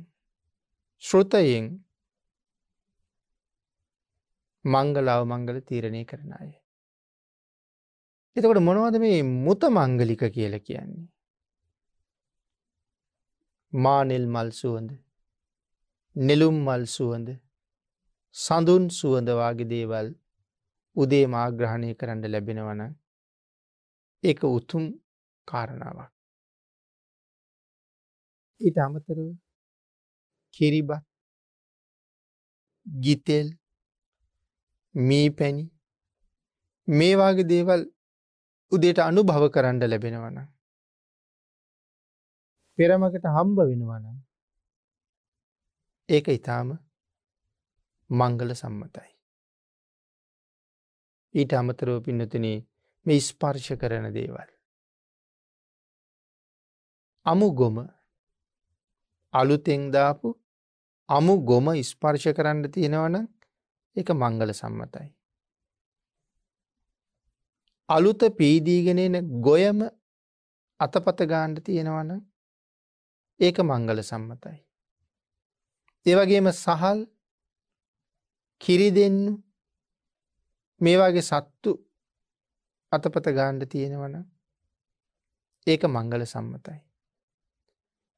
ශ්‍රෘතයෙන් 1.03 1.65
මංගලාව 4.65 5.21
මංගල 5.25 5.59
තීරණය 5.61 6.01
කරන 6.05 6.31
අය. 6.33 6.49
එතකොට 8.35 8.59
මොනවද 8.59 8.97
මේ 8.99 9.21
මුත 9.23 9.61
මංගලික 9.71 10.23
කියල 10.33 10.55
කියන්නේ. 10.59 11.07
මානෙල් 13.73 14.25
මල් 14.27 14.49
සුවඳ 14.51 14.91
නෙළුම් 16.25 16.55
මල් 16.65 16.83
සුවඳ 16.95 17.27
සඳුන් 18.35 18.85
සුවඳවාගේ 18.89 19.69
දේවල් 19.71 20.07
උදේ 20.95 21.25
මාග්‍රහණය 21.33 21.89
කරන්න 21.99 22.23
ලැබෙනවන 22.33 22.81
ඒක 24.23 24.41
උතුම් 24.49 24.85
කාරණාවක්. 25.47 26.11
ඊට 28.61 28.77
අමතර 28.85 29.19
කිරිබත් 30.53 31.05
ගිතෙල් 32.85 33.47
මී 34.95 35.29
පැණි 35.37 35.65
මේවාගේ 36.87 37.49
දේවල් 37.53 37.81
උදේට 38.71 38.99
අනුභව 39.09 39.43
කරන්න 39.55 39.83
ලැබෙනවන. 39.91 40.37
පෙරමකට 42.77 43.35
හම්බ 43.35 43.59
වෙනවනම් 43.69 44.26
ඒක 46.09 46.27
ඉතාම 46.29 46.69
මංගල 48.09 48.51
සම්මතයි. 48.53 49.09
ඊට 51.33 51.53
අමතරව 51.53 51.97
පින්නතන 52.05 52.45
මේ 53.05 53.19
ස්පර්ශ 53.19 53.71
කරන 53.75 54.07
දේවල්. 54.13 54.49
අමු 57.25 57.47
ගොම 57.51 57.77
අලුතෙංදාපු 59.33 60.29
අමු 61.09 61.33
ගොම 61.41 61.67
ස්පර්ශ 61.83 62.29
කරන්න 62.33 62.71
තියෙනවන 62.71 63.15
එක 63.95 64.09
මංගල 64.11 64.53
සම්මතයි. 64.53 65.09
අලුත 67.89 68.21
පීදීගෙනෙන 68.37 69.15
ගොයම 69.41 69.83
අතපත 70.79 71.19
ගාන්ඩ 71.25 71.59
තියෙනවන 71.61 72.11
ඒක 73.39 73.59
මංගල 73.61 74.01
සම්මතයි. 74.03 74.66
ඒවගේම 76.07 76.47
සහල් 76.53 76.99
කිරි 78.61 78.89
දෙන්න 78.91 79.19
මේවාගේ 80.81 81.27
සත්තු 81.29 81.71
අතපත 82.91 83.27
ගාන්ඩ 83.37 83.63
තියෙනවන 83.71 84.15
ඒක 85.67 85.83
මංගල 85.87 86.23
සම්මතයි. 86.25 86.79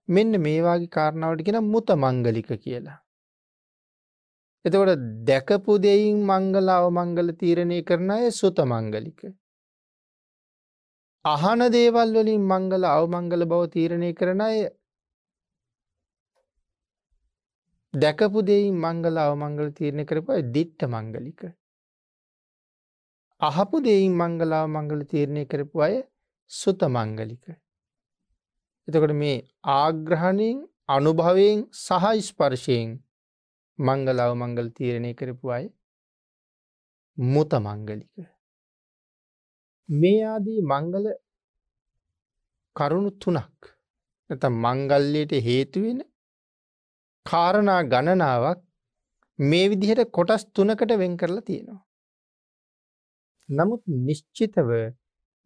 මෙන්න 0.09 0.41
මේවාගේ 0.41 0.93
කාරණාවට 0.97 1.45
කියෙන 1.45 1.69
මුත 1.73 1.89
මංගලික 1.97 2.49
කියලා. 2.63 2.99
එතකොට 4.65 5.03
දැකපු 5.27 5.77
දෙයින් 5.79 6.17
මංගලාව 6.23 6.85
මංගල 6.91 7.29
තීරණය 7.41 7.79
කරන 7.83 8.11
අය 8.11 8.31
සුත 8.31 8.59
මංගලික. 8.65 9.21
අහන 11.25 11.61
දේවල් 11.71 12.11
වලින් 12.15 12.43
මංගල 12.43 12.83
අවමංගල 12.87 13.45
බව 13.45 13.61
තීරණය 13.67 14.11
කරන 14.13 14.41
අය 14.41 14.57
දැකපු 17.93 18.41
දෙයින් 18.41 18.75
මංගල 18.75 19.17
අවමංගල 19.17 19.69
තීරණය 19.71 20.03
කරපයි 20.05 20.41
දිට්ට 20.55 20.81
මංගලික. 20.85 21.41
අහපු 23.41 23.81
දෙයින් 23.81 24.13
මංගලාව 24.13 24.65
මංගල 24.67 25.01
තීරණය 25.05 25.43
කරපු 25.45 25.81
අය 25.81 25.95
සුත 26.51 26.81
මංගලික. 26.87 27.45
එතකොට 28.87 29.13
මේ 29.13 29.37
ආග්‍රහණයෙන් 29.63 30.57
අනුභවයෙන් 30.87 31.65
සහ 31.77 32.05
ස්පර්ශයෙන් 32.27 32.89
මංගලාව 33.79 34.31
මංගල 34.35 34.69
තීරණය 34.71 35.13
කරපු 35.15 35.45
අය 35.49 35.65
මුත 37.17 37.51
මංගලික. 37.59 38.13
මේ 39.89 40.21
ආදී 40.25 40.61
මංගල 40.63 41.05
කරුණු 42.75 43.11
තුනක් 43.21 43.59
නැත 44.29 44.43
මංගල්ලයට 44.63 45.33
හේතුවෙන 45.41 45.99
කාරණා 47.25 47.81
ගණනාවක් 47.83 48.59
මේ 49.39 49.69
විදිහට 49.69 50.11
කොටස් 50.11 50.43
තුනකට 50.55 50.91
වෙන් 50.97 51.17
කරලා 51.17 51.41
තියෙනවා. 51.41 51.81
නමුත් 53.49 53.83
නිශ්චිතව 54.07 54.69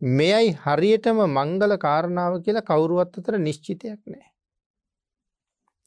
මෙයයි 0.01 0.55
හරියටම 0.63 1.19
මංගල 1.27 1.77
කාරණාව 1.77 2.33
කියලා 2.45 2.67
කවුරුවත් 2.69 3.19
අතර 3.19 3.37
නිශ්චිතයක් 3.37 4.01
නෑ. 4.05 4.27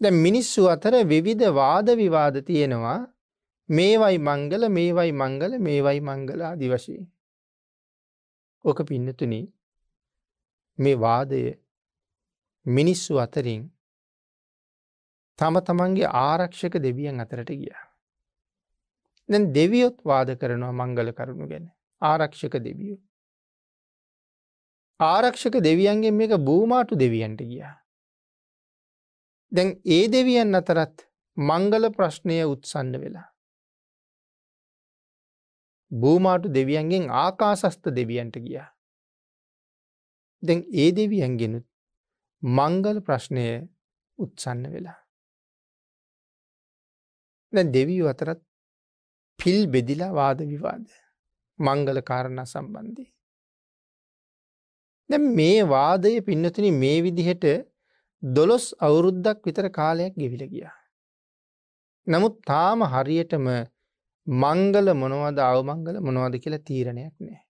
දැ 0.00 0.14
මිනිස්සු 0.24 0.62
අතර 0.68 0.94
විවිධ 1.04 1.52
වාද 1.52 1.88
විවාද 1.96 2.36
තියෙනවා 2.42 3.00
මේවයි 3.68 4.18
මංගල 4.18 4.68
මේවයි 4.68 5.12
මංගල 5.12 5.52
මේවයි 5.58 6.00
මංගල 6.00 6.40
ආදි 6.42 6.68
වශයෙන්. 6.68 7.06
ඕක 8.64 8.78
පින්නතුන 8.88 9.34
මේ 10.78 10.96
වාදය 10.96 11.40
මිනිස්සු 12.66 13.18
අතරින් 13.18 13.62
තම 15.38 15.56
තමන්ගේ 15.60 16.12
ආරක්ෂක 16.20 16.78
දෙවියන් 16.82 17.20
අතරට 17.20 17.50
ගිය. 17.52 17.72
දැන් 19.28 19.52
දෙවියොත් 19.52 19.98
වාද 20.04 20.30
කරනවා 20.40 20.72
මංගල 20.72 21.12
කරුණු 21.12 21.48
ගැන 21.48 21.66
ආරක්ෂක 22.02 22.54
දෙවියෝ. 22.68 23.00
ආරක්ෂක 25.00 25.60
දෙවියන්ගේ 25.60 26.10
මේක 26.12 26.32
බූමාටු 26.40 26.98
දෙවියන්ට 26.98 27.40
ගියා. 27.42 27.74
දැන් 29.52 29.70
ඒ 29.86 30.04
දෙවියන් 30.08 30.54
අතරත් 30.54 31.08
මංගල 31.36 31.90
ප්‍රශ්නය 31.90 32.38
උත්සන්න 32.44 32.92
වෙලා. 33.02 33.28
බූමාටු 35.90 36.54
දෙවියන්ගෙන් 36.54 37.10
ආකාසස්ත 37.22 37.94
දෙවියන්ට 37.94 38.36
ගියා. 38.38 38.68
දැන් 40.42 40.60
ඒ 40.74 40.90
දෙවියන්ගෙනුත් 40.96 41.66
මංගල 42.42 43.00
ප්‍රශ්නය 43.00 43.68
උත්සන්න 44.18 44.72
වෙලා. 44.72 45.05
දැ 47.52 47.66
දෙවියෝ 47.76 48.08
අතරත් 48.08 48.40
පිල් 49.38 49.60
බෙදිලා 49.66 50.12
වාද 50.12 50.38
විවාද 50.52 50.86
මංගල 51.58 51.98
කාරණ 52.00 52.42
සම්බන්ධී. 52.44 53.10
දැ 55.10 55.20
මේ 55.38 55.60
වාදය 55.66 56.12
පින්නතුන 56.20 56.66
මේ 56.82 56.98
විදිහට 57.02 57.46
දොළොස් 58.22 58.66
අවුරුද්දක් 58.80 59.38
විතර 59.46 59.66
කාලයක් 59.70 60.14
ගෙවිල 60.22 60.44
ගියා. 60.52 60.76
නමුත් 62.06 62.34
තාම 62.42 62.80
හරියටම 62.92 63.46
මංගල 64.26 64.88
මොනවද 65.02 65.38
අවමංගල 65.50 65.96
මොනවද 66.00 66.34
කියලා 66.42 66.66
තීරණයක් 66.68 67.14
නෑ. 67.20 67.40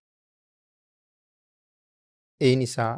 ඒ 2.41 2.55
නිසා 2.55 2.95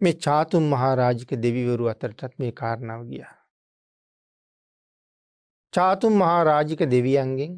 මේ 0.00 0.16
චාතුම් 0.24 0.64
මහාරාජික 0.72 1.30
දෙවිවරු 1.44 1.84
අතරටත් 1.92 2.32
මේ 2.38 2.52
කාරණාව 2.52 3.02
ගියා. 3.10 3.39
චාතුම් 5.74 6.14
මහාරාජික 6.14 6.80
දෙවියන්ගෙන් 6.90 7.52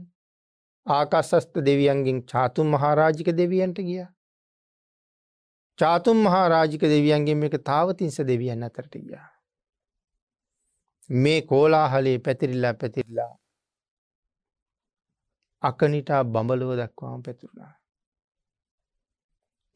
ආකස්සස්ත 0.87 1.55
දෙවියන්ගෙන් 1.68 2.18
චාතුම් 2.27 2.66
මහාරාජික 2.66 3.29
දෙවියන්ට 3.37 3.79
ගිය. 3.81 4.07
චාතුම් 5.79 6.18
මහාරාජික 6.25 6.83
දෙවියන්ගෙන් 6.85 7.42
එක 7.42 7.57
තාවතින්ස 7.64 8.18
දෙවියන් 8.22 8.62
අතරට 8.62 8.94
ගිය. 8.96 9.20
මේ 11.16 11.40
කෝලාහලේ 11.42 12.18
පැතිරිල්ලා 12.18 12.75
පැතිරිල්ලා 12.75 13.33
අකනිටා 15.62 16.22
බඹලුව 16.25 16.72
දක්වාම 16.77 17.22
පැතුරුණා. 17.22 17.72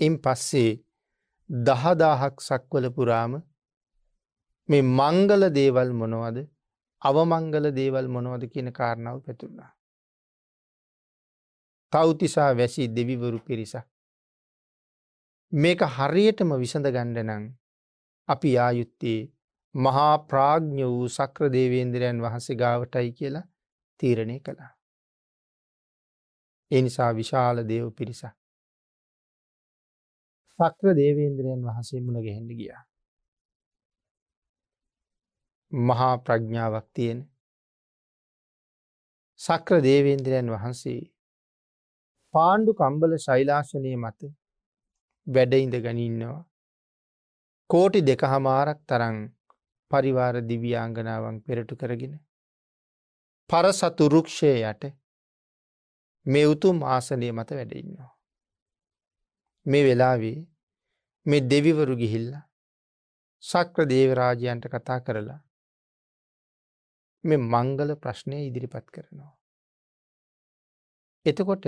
ඉන් 0.01 0.14
පස්සේ 0.18 0.72
දහදාහක් 1.51 2.37
සක්වල 2.40 2.87
පුරාම 2.90 3.33
මේ 4.68 4.83
මංගල 4.90 5.42
දේවල් 5.51 5.90
මොනවද 5.92 6.38
අවමංගල 7.02 7.66
දේවල් 7.72 8.09
මොනවද 8.09 8.48
කියන 8.52 8.72
කාරණාව 8.72 9.18
පැතුරුණා. 9.20 9.70
තවතිසා 11.92 12.50
වැසි 12.54 12.88
දෙවිවරු 12.88 13.38
පිරිසක්. 13.40 13.87
මේක 15.52 15.80
හරියටම 15.96 16.50
විසඳ 16.56 16.87
ගණ්ඩනං 16.88 17.44
අපි 18.28 18.50
ආයුත්තේ 18.59 19.20
මහා 19.74 20.14
ප්‍රාග්ඥ 20.20 20.82
වූ 20.85 21.09
සක්‍ර 21.09 21.52
දේවේන්ද්‍රයන් 21.52 22.22
වහන්සේ 22.22 22.56
ගාවටයි 22.56 23.12
කියලා 23.12 23.46
තීරණය 24.00 24.40
කළා. 24.40 24.72
එනිසා 26.70 27.12
විශාල 27.14 27.62
දේව 27.68 27.87
පිරිසක්. 27.92 28.35
සක්‍ර 30.59 30.94
දේවේන්ද්‍රයන් 30.96 31.61
වහසේ 31.62 32.00
මුණ 32.00 32.24
ගැහෙන්ඩ 32.24 32.52
ගියා. 32.52 32.82
මහා 35.72 36.16
ප්‍රඥාවක් 36.18 36.87
තියෙන 36.92 37.20
සක්‍ර 39.40 39.81
දේවේන්ද්‍රයන් 39.83 40.50
වහන්සේ 40.50 41.00
පාණ්ඩු 42.35 42.74
කම්බල 42.74 43.16
ශෛලාශනය 43.18 43.96
මත 43.96 44.20
වැඩඉඳ 45.26 45.74
ගනින්නවා. 45.76 46.46
කෝටි 47.70 48.00
දෙක 48.00 48.22
හමාරක් 48.24 48.81
තරං 48.88 49.16
පරිවාර 49.90 50.37
දිවියාංගනාවන් 50.42 51.37
පෙරටු 51.40 51.76
කරගෙන. 51.76 52.14
පරසතු 53.50 54.09
රුක්ෂය 54.09 54.52
යට 54.62 54.85
මේ 56.26 56.46
උතුම් 56.46 56.79
ආසනය 56.85 57.33
මත 57.33 57.50
වැඩඉන්නවා. 57.50 58.12
මේ 59.66 59.85
වෙලාවේ 59.85 60.38
මේ 61.26 61.46
දෙවිවරු 61.50 61.94
ගිහිල්ල 61.96 62.31
සක්‍ර 63.42 63.83
දේවරාජයන්ට 63.87 64.64
කතා 64.68 65.00
කරලා 65.00 65.40
මේ 67.26 67.40
මංගල 67.44 67.90
ප්‍රශ්නය 67.96 68.38
ඉදිරිපත් 68.40 68.86
කරනවා. 68.90 69.32
එතකොට 71.26 71.66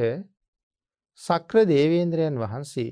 සක්‍ර 1.21 1.65
දේවේන්ද්‍රයන් 1.67 2.37
වහන්සේ 2.39 2.91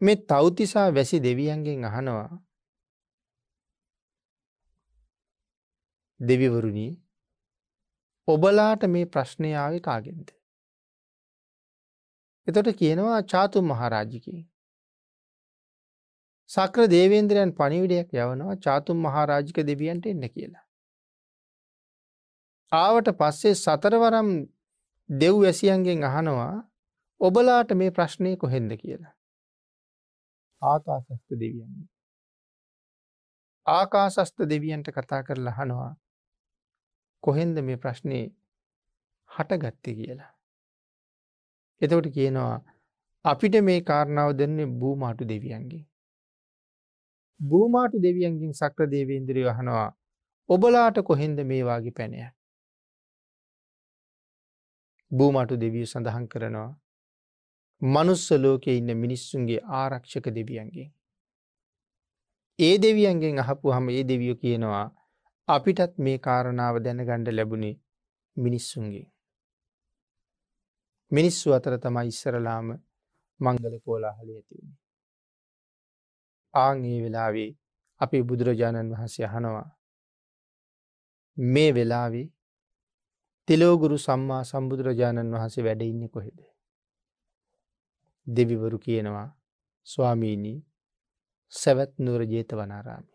මේ 0.00 0.22
තෞතිසා 0.24 0.88
වැසි 0.94 1.22
දෙවියන්ගෙන් 1.22 1.84
අහනවා 1.84 2.30
දෙවිවරුණී 6.20 6.92
ඔබලාට 8.28 8.82
මේ 8.88 9.06
ප්‍රශ්නයාව 9.06 9.74
කාගෙන්ද. 9.80 10.28
එතොට 12.48 12.70
කියනවා 12.74 13.20
චාතු 13.24 13.58
මහරාජිකී. 13.62 14.40
සක්‍ර 16.50 16.86
දේවේන්ද්‍රයන් 16.88 17.50
පනිවිඩයක් 17.52 18.08
යවනවා 18.16 18.54
චාතුම් 18.58 18.98
මහාරාජික 18.98 19.58
දෙවියන්ට 19.64 20.06
එන්න 20.06 20.24
කියලා. 20.28 20.64
ආවට 22.72 23.08
පස්සේ 23.18 23.54
සතරවරම් 23.54 24.28
දෙව් 25.10 25.36
වැසියන්ගෙන් 25.42 26.04
අහනවා 26.04 26.52
ඔබලාට 27.20 27.72
මේ 27.74 27.90
ප්‍රශ්නය 27.90 28.36
කොහෙන්ද 28.36 28.72
කියලා. 28.82 29.14
ආකාසස්ත 30.62 31.30
දෙවියන්. 31.32 31.72
ආකාසස්ත 33.66 34.38
දෙවියන්ට 34.48 34.88
කතා 34.90 35.22
කරලා 35.22 35.56
හනවා 35.58 35.90
කොහෙන්ද 37.22 37.56
මේ 37.60 37.76
ප්‍රශ්නය 37.76 38.22
හටගත්ත 39.30 39.84
කියලා. 39.98 40.32
එතකොට 41.80 42.08
කියනවා 42.14 42.56
අපිට 43.24 43.54
මේ 43.62 43.80
කාරණාව 43.82 44.38
දෙන්නේ 44.38 44.72
බූමාටු 44.80 45.28
දෙවියන්ගේ. 45.28 45.84
බූමාටු 47.40 48.02
දෙවියන්ගින් 48.02 48.54
සක්‍ර 48.54 48.90
දේවේන්ද්‍රය 48.90 49.42
වහනවා 49.44 49.88
ඔබලාට 50.48 50.96
කොහෙන්ද 51.04 51.38
මේවාගේ 51.44 51.98
පැනය. 51.98 52.30
බූමටු 55.10 55.60
දෙවිය 55.60 55.86
සඳහන් 55.86 56.26
කරනවා 56.26 56.70
මනුස්ස 57.82 58.24
ලෝකෙ 58.34 58.76
ඉන්න 58.76 58.90
මිනිස්සුන්ගේ 58.96 59.60
ආරක්ෂක 59.72 60.26
දෙවියන්ගේ. 60.30 60.88
ඒ 62.58 62.74
දෙවියන්ගෙන් 62.78 63.38
අහපු 63.38 63.72
හම 63.72 63.88
ඒ 63.88 64.04
දෙවියෝ 64.04 64.36
කියනවා 64.36 64.86
අපිටත් 65.48 65.94
මේ 65.98 66.18
කාරණාව 66.18 66.76
දැනගණ්ඩ 66.84 67.32
ලැබුණේ 67.32 67.80
මිනිස්සුන්ගේ. 68.36 69.06
මිනිස්සු 71.12 71.54
අතර 71.54 71.74
තමයි 71.78 72.06
ඉස්සරලාම 72.06 72.68
මංගල 73.40 73.74
කෝලාහල 73.84 74.28
ඇතිවුණ. 74.30 74.76
ආං 76.54 76.84
ඒ 76.84 76.98
වෙලාවේ 77.04 77.50
අපි 78.00 78.22
බුදුරජාණන් 78.22 78.92
වහන්සේ 78.92 79.26
අහනවා 79.26 79.68
මේ 81.36 81.70
වෙලාවේ 81.74 82.26
තිලෝගුරු 83.50 83.96
සම්මා 83.98 84.42
සම්බුදුරජාණන් 84.44 85.32
වහන්සේ 85.34 85.62
වැඩඉන්න 85.64 86.02
කොහෙද. 86.08 86.38
දෙවිවරු 88.26 88.78
කියනවා 88.78 89.28
ස්වාමීණී 89.86 90.58
සැවැත් 91.52 91.92
නුවර 91.98 92.22
ජේත 92.24 92.52
වනාරාමය. 92.52 93.10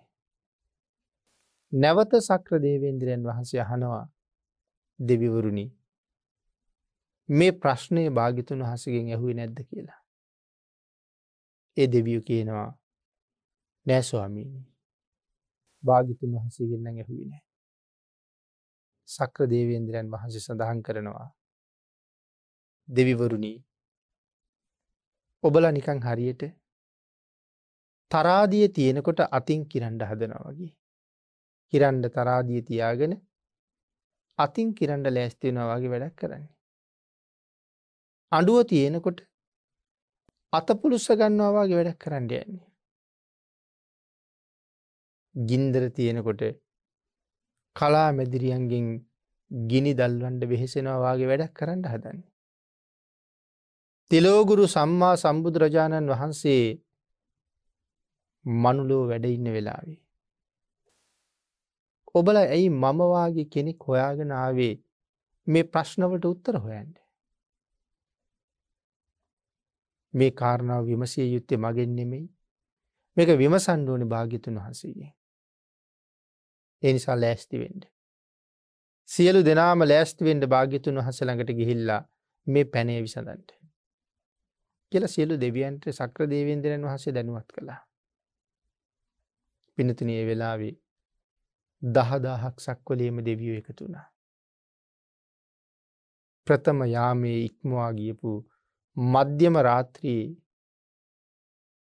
නැවත 1.74 2.18
සක්‍ර 2.20 2.60
දේවේන්ද්‍රයන් 2.62 3.24
වහන්සේ 3.24 3.62
අහනවා 3.62 4.04
දෙවිවරුණි 5.00 5.66
මේ 7.30 7.52
ප්‍රශ්නය 7.54 8.06
භාගිතුන් 8.12 8.66
වහසගෙන් 8.66 9.08
ඇහුවේ 9.10 9.34
නැද්ද 9.34 9.64
කියලා. 9.64 10.02
ඒ 11.78 11.88
දෙවියු 11.88 12.22
කියනවා 12.22 12.70
නෑස්වාමීණි 13.86 14.62
භාගිතුන් 15.84 16.38
වහසගෙන්න්න 16.38 16.94
ඇහුවේ 16.94 17.26
නෑ. 17.26 17.45
සක්‍ර 19.08 19.48
දේවේන්ද්‍රයන් 19.54 20.12
වහන්සේ 20.14 20.44
සඳහන් 20.46 20.80
කරනවා. 20.82 21.28
දෙවිවරුණී 22.90 23.58
ඔබල 25.44 25.66
නිකං 25.72 26.00
හරියට 26.08 26.44
තරාදිය 28.12 28.66
තියෙනකොට 28.70 29.20
අතින් 29.32 29.62
කිරන්ඩ 29.72 30.02
හදනවා 30.10 30.44
වගේ. 30.50 30.74
කිරන්ඩ 31.74 32.06
තරාදිය 32.16 32.62
තියාගෙන 32.70 33.14
අතින් 34.40 34.70
කිරන්ඩ 34.74 35.08
ලෑස්තිවෙනවා 35.16 35.78
වගේ 35.78 35.94
වැඩක් 35.94 36.16
කරන්නේ. 36.20 36.54
අඩුව 38.32 38.60
තියෙනකොට 38.72 39.20
අත 40.54 40.68
පුළුස්ස 40.82 41.08
ගන්නවාගේ 41.20 41.78
වැඩක් 41.80 42.00
කරන්න 42.04 42.30
යන්නේ. 42.38 42.66
ගින්දර 45.36 45.84
තියෙනකොට 45.98 46.42
කලා 47.76 48.10
මැදිරියන්ගෙන් 48.14 48.88
ගිනි 49.52 49.92
දල්වන්ඩ 49.94 50.50
වෙහෙසෙනවා 50.50 51.02
වගේ 51.06 51.30
වැඩක් 51.32 51.54
කරන්න 51.54 51.84
හදන්නේ. 51.86 52.30
තිලෝගුරු 54.12 54.66
සම්මා 54.68 55.16
සම්බුදුරජාණන් 55.16 56.12
වහන්සේ 56.12 56.64
මනුලෝ 58.46 59.04
වැඩඉන්න 59.08 59.48
වෙලාවේ. 59.54 60.00
ඔබල 62.16 62.38
ඇයි 62.38 62.70
මමවාගේ 62.74 63.46
කෙනෙක් 63.46 63.88
හොයාගෙන 63.88 64.32
ආවේ 64.34 64.74
මේ 65.48 65.64
ප්‍රශ්නවට 65.64 66.26
උත්තර 66.26 66.56
හොයන්ට. 66.58 66.96
මේ 70.14 70.32
කාරණාව 70.34 70.84
විමසිය 70.86 71.28
යුත්තේ 71.34 71.58
මගෙන් 71.58 71.96
නෙමෙයි 71.96 72.26
මේක 73.18 73.30
විමසන්ඩුවනි 73.40 74.06
භාගිතුන් 74.06 74.60
වහසගේ. 74.60 75.12
එනිසා 76.86 77.18
ලෑස්තිවෙන්ඩ. 77.18 77.84
සියලු 79.10 79.42
දෙනාම 79.46 79.84
ලෑස්තිවෙන්ඩ 79.84 80.48
භාගිතුන් 80.48 81.00
වහස 81.00 81.22
ළඟට 81.22 81.52
ගිහිල්ලා 81.60 82.02
මේ 82.48 82.66
පැනේ 82.66 83.00
විසඳන්ට. 83.02 83.50
කියල 84.92 85.08
සියලු 85.08 85.36
දෙවියන්ට 85.42 85.86
සක්‍ර 85.92 86.30
දේවේන්දරන් 86.30 86.88
වහසේ 86.88 87.14
දැනුවත් 87.14 87.50
කළා. 87.52 87.82
පිනතුනය 89.78 90.18
වෙලාවේ 90.28 90.74
දහදාහක් 91.82 92.58
සක්වලේම 92.60 93.18
දෙවියෝ 93.26 93.58
එකතුුණා. 93.58 94.06
ප්‍රථම 96.48 96.80
යාමේ 96.86 97.38
ඉක්මවා 97.40 97.92
ගියපු 97.94 98.32
මධ්‍යම 98.98 99.56
රාත්‍රයේ 99.60 100.26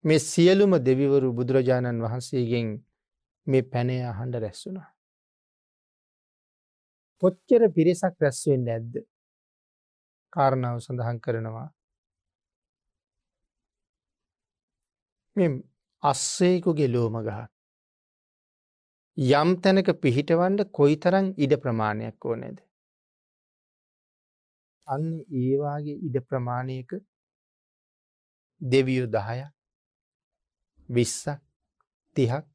මේ 0.04 0.18
සියලුම 0.20 0.72
දෙවිවරු 0.84 1.28
බුදුරජාණන් 1.32 2.02
වහන්සේගෙන් 2.02 2.68
මේ 3.48 3.68
පැනය 3.72 3.96
අහන්ඩ 4.04 4.34
රැස්සුනා. 4.44 4.88
කොච්චර 7.22 7.62
පිරිසක් 7.76 8.14
රැස්වෙන් 8.20 8.68
ඇද්ද 8.68 8.94
කාරණාව 10.32 10.78
සඳහන් 10.78 11.18
කරනවා. 11.18 11.68
මෙ 15.36 15.46
අස්සේකුගේ 16.02 16.88
ලෝමගහක්. 16.88 17.30
යම් 19.16 19.50
තැනක 19.62 19.88
පිහිටවන්ඩ 20.02 20.60
කොයි 20.70 20.96
තරං 21.04 21.28
ඉඩ 21.44 21.54
ප්‍රමාණයක් 21.62 22.24
ඕනේද. 22.24 22.58
අන්න 24.88 25.06
ඒවාගේ 25.40 25.96
ඉඩ 26.06 26.20
ප්‍රමාණයක 26.28 26.94
දෙවියු 28.60 29.06
දහය 29.08 29.40
විස්සක් 30.88 31.42
තිහක් 32.16 32.46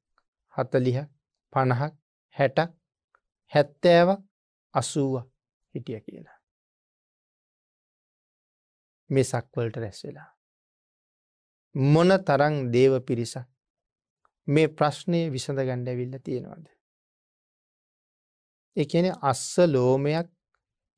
හතලිහ 0.55 0.99
පණහක් 1.53 1.93
හැටක් 2.35 2.71
හැත්තෑවක් 3.53 4.21
අසුව 4.73 5.13
හිටිය 5.75 5.99
කියලා. 6.01 6.37
මේ 9.09 9.23
සක්වලට 9.23 9.75
රැස් 9.77 9.99
වෙලා. 10.03 10.29
මොන 11.75 12.11
තරං 12.19 12.55
දේව 12.71 12.93
පිරිසක් 13.01 13.47
මේ 14.47 14.67
ප්‍රශ්නය 14.69 15.21
විසඳ 15.29 15.59
ගණ්ඩ 15.59 15.87
ඇවිල්ල 15.87 16.15
තියෙනවාද. 16.19 16.65
එකන 18.77 19.05
අස්ස 19.23 19.57
ලෝමයක් 19.67 20.27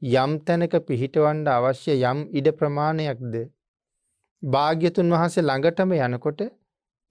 යම් 0.02 0.32
තැනක 0.42 0.74
පිහිටවන්ඩ 0.88 1.48
අවශ්‍ය 1.50 1.94
යම් 2.04 2.20
ඉඩ 2.32 2.48
ප්‍රමාණයක්ද 2.60 3.36
භාග්‍යතුන් 4.44 5.12
වහන්සේ 5.12 5.44
ළඟටම 5.44 5.92
යනකොට 5.98 6.42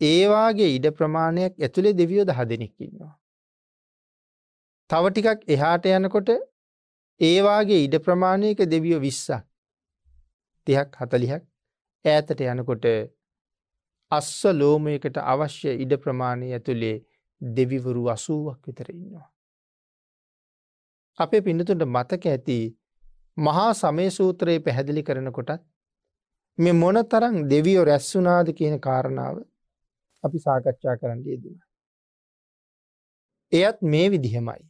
ඒවාගේ 0.05 0.71
ඉඩ 0.77 0.87
ප්‍රමාණයක් 0.99 1.53
ඇතුළේ 1.61 1.95
දෙවියෝ 2.01 2.27
දහ 2.27 2.45
දෙනෙක්කින්නවා. 2.51 3.14
තව 4.90 5.11
ටිකක් 5.11 5.40
එහාට 5.49 5.90
යනකොට 5.93 6.31
ඒවාගේ 7.21 7.81
ඉඩ 7.87 7.97
ප්‍රමාණයක 8.07 8.62
දෙවියෝ 8.69 9.01
විස්සක් 9.01 9.45
තිහක් 10.67 10.97
හතලිහක් 11.01 11.45
ඈතට 12.05 12.40
යනකොට 12.47 12.87
අස්ස 14.12 14.33
ලෝමයකට 14.55 15.21
අවශ්‍ය 15.25 15.77
ඉඩ 15.85 15.95
ප්‍රමාණය 15.99 16.49
ඇතුළේ 16.53 16.97
දෙවිවරු 17.40 18.03
අසුවක් 18.09 18.59
විතර 18.67 18.90
ඉන්නවා. 18.90 19.29
අපේ 21.19 21.40
පිඩතුට 21.40 21.83
මතක 21.87 22.27
ඇති 22.27 22.59
මහා 23.37 23.71
සමය 23.75 24.11
සූත්‍රයේ 24.11 24.61
පැහැදිලි 24.61 25.03
කරනකොටත් 25.03 25.62
මෙ 26.59 26.73
මොන 26.75 26.99
තරං 27.07 27.37
දෙවියෝ 27.49 27.85
රැස්සුනාද 27.85 28.49
කියන 28.59 28.77
කාරණාව 28.81 29.37
අපි 30.25 30.39
සාකච්ඡා 30.39 30.97
කරන්න 30.97 31.23
යෙදෙන. 31.27 31.57
එයත් 33.53 33.79
මේ 33.85 34.09
විදිහමයි. 34.11 34.63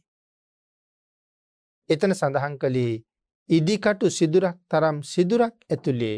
එතන 1.89 2.13
සඳහන් 2.13 2.55
කළේ 2.57 2.93
ඉදිකටු 3.49 4.09
සිදුරක් 4.09 4.57
තරම් 4.67 5.01
සිදුරක් 5.05 5.55
ඇතුළේ 5.69 6.17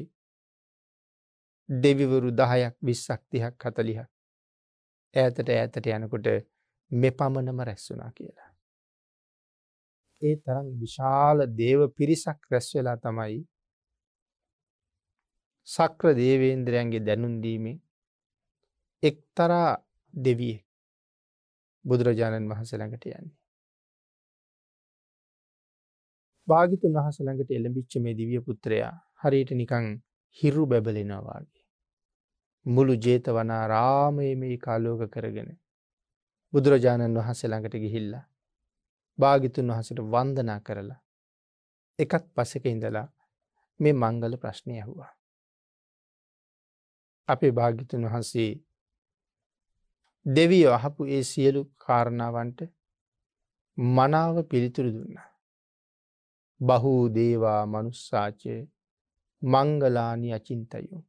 දෙවිවරු 1.69 2.29
දහයක් 2.33 2.75
විස්සක් 2.81 3.21
තිහක් 3.29 3.65
හතලිහ 3.65 3.99
ඈතට 4.03 5.49
ඈතට 5.49 5.87
යනකොට 5.89 6.27
මෙ 6.91 7.09
පමණම 7.11 7.59
රැස්සුනා 7.61 8.11
කියලා. 8.11 8.51
ඒ 10.21 10.35
තරම් 10.37 10.67
විශාල 10.79 11.45
දේව 11.57 11.81
පිරිසක් 11.91 12.39
රැස්වෙලා 12.51 12.97
තමයි 12.97 13.41
සක්‍ර 15.67 16.15
දේවේන්ද්‍රයන්ගේ 16.15 17.05
දැනුන්දීමේ 17.07 17.77
එක්තරා 19.03 19.77
දෙවිය 20.13 20.55
බුදුරජාණන් 21.85 22.49
වහස 22.49 22.71
ළඟට 22.73 23.05
යන්නේ. 23.07 23.35
භාගිතුන් 26.47 26.93
වහස 26.93 27.19
ළඟට 27.21 27.51
එළඹිච්ච 27.51 27.99
මේ 27.99 28.17
දිවිය 28.17 28.41
පුත්‍රයා 28.41 28.93
හරියට 29.21 29.51
නිකං 29.53 29.87
හිරු 30.39 30.63
බැබලෙනවාගේ. 30.65 31.65
මුළු 32.65 32.93
ජේත 32.95 33.27
වනා 33.29 33.63
රාමය 33.67 34.29
මේ 34.35 34.57
කාලෝක 34.57 35.03
කරගෙන 35.09 35.51
බුදුරජාණන් 36.53 37.17
වහන්සේ 37.17 37.49
ළඟට 37.49 37.75
ගිහිල්ලා 37.75 38.25
භාගිතුන් 39.19 39.71
වහසට 39.71 39.99
වන්දනා 40.05 40.59
කරලා 40.59 41.01
එකත් 41.99 42.25
පසක 42.35 42.65
ඉඳලා 42.65 43.07
මේ 43.79 43.93
මංගල 43.93 44.37
ප්‍රශ්නය 44.37 44.73
ඇහුවා. 44.73 45.11
අපේ 47.29 47.51
භාගිතුන් 47.51 48.05
වහන්සේ 48.05 48.51
දෙවිය 50.27 50.65
අහපු 50.67 51.01
ඒ 51.07 51.23
සියලු 51.23 51.61
කාරණාවන්ට 51.77 52.59
මනාව 53.77 54.35
පිළිතුරු 54.49 54.91
දුන්න. 54.91 55.17
බහූ 56.61 57.03
දේවා 57.09 57.61
මනුස්සාචය 57.65 58.55
මංගලානි 59.41 60.33
අචින්තයු. 60.33 60.99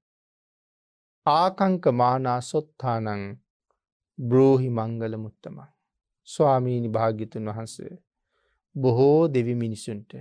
ආකංක 1.27 1.85
මානා 1.93 2.41
සොත්තානං 2.41 3.25
බ්‍රෝහි 4.19 4.69
මංගල 4.71 5.15
මුත්තමං. 5.17 5.69
ස්වාමීණි 6.29 6.89
භාග්‍යතුන් 6.89 7.51
වහන්සේ 7.51 7.95
බොහෝ 8.77 9.21
දෙවි 9.35 9.55
මිනිසුන්ට 9.55 10.13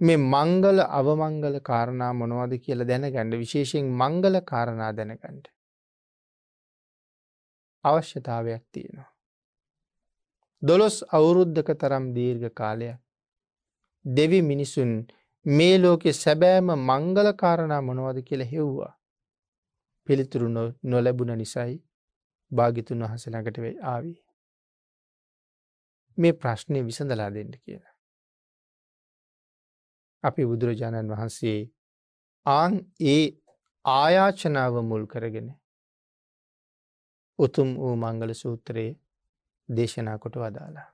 මේ 0.00 0.18
මංගල 0.24 0.78
අවමංගල 0.90 1.56
කාරණා 1.60 2.12
මොනවද 2.12 2.52
කියල 2.64 2.80
දැනගණ්ඩ 2.86 3.40
විශේෂයෙන් 3.42 3.86
මංගල 4.00 4.36
කාරණා 4.44 4.92
දැනගණ්ඩ. 4.92 5.46
අවශ්‍යතාවයක් 7.84 8.62
තියෙනවා. 8.72 9.10
දොළොස් 10.62 10.96
අවුරුද්ධක 11.12 11.68
තරම් 11.74 12.04
දීර්ඝ 12.14 12.48
කාලයක් 12.54 12.98
දෙවි 14.04 14.40
මිනිසුන් 14.42 14.92
මේ 15.46 15.78
ලෝකෙ 15.78 16.12
සැබෑම 16.12 16.68
මංගල 16.80 17.28
කාරණා 17.32 17.82
මොනවද 17.82 18.18
කියල 18.22 18.42
හෙව්වා. 18.44 18.92
පිළිතුරු 20.06 20.48
නොලැබුණ 20.84 21.38
නිසයි 21.38 21.76
භාගිතුන් 22.52 23.02
වහස 23.02 23.24
ළඟට 23.28 23.58
වේ 23.58 23.76
ආවී. 23.84 24.18
මේ 26.18 26.32
ප්‍රශ්නය 26.32 26.84
විසඳලා 26.86 27.30
දෙන්න 27.30 27.52
කියලා. 27.64 27.94
අපි 30.24 30.46
බුදුරජාණන් 30.46 31.10
වහන්සේ 31.10 31.60
ආන් 32.46 32.74
ඒ 33.06 33.24
ආයාචනාව 33.84 34.74
මුල් 34.82 35.04
කරගෙන 35.06 35.48
උතුම් 37.38 37.68
වූ 37.76 37.96
මංගල 37.96 38.32
සූත්‍රයේ 38.34 38.98
දේශනා 39.68 40.18
කොට 40.18 40.36
වදාලා. 40.36 40.88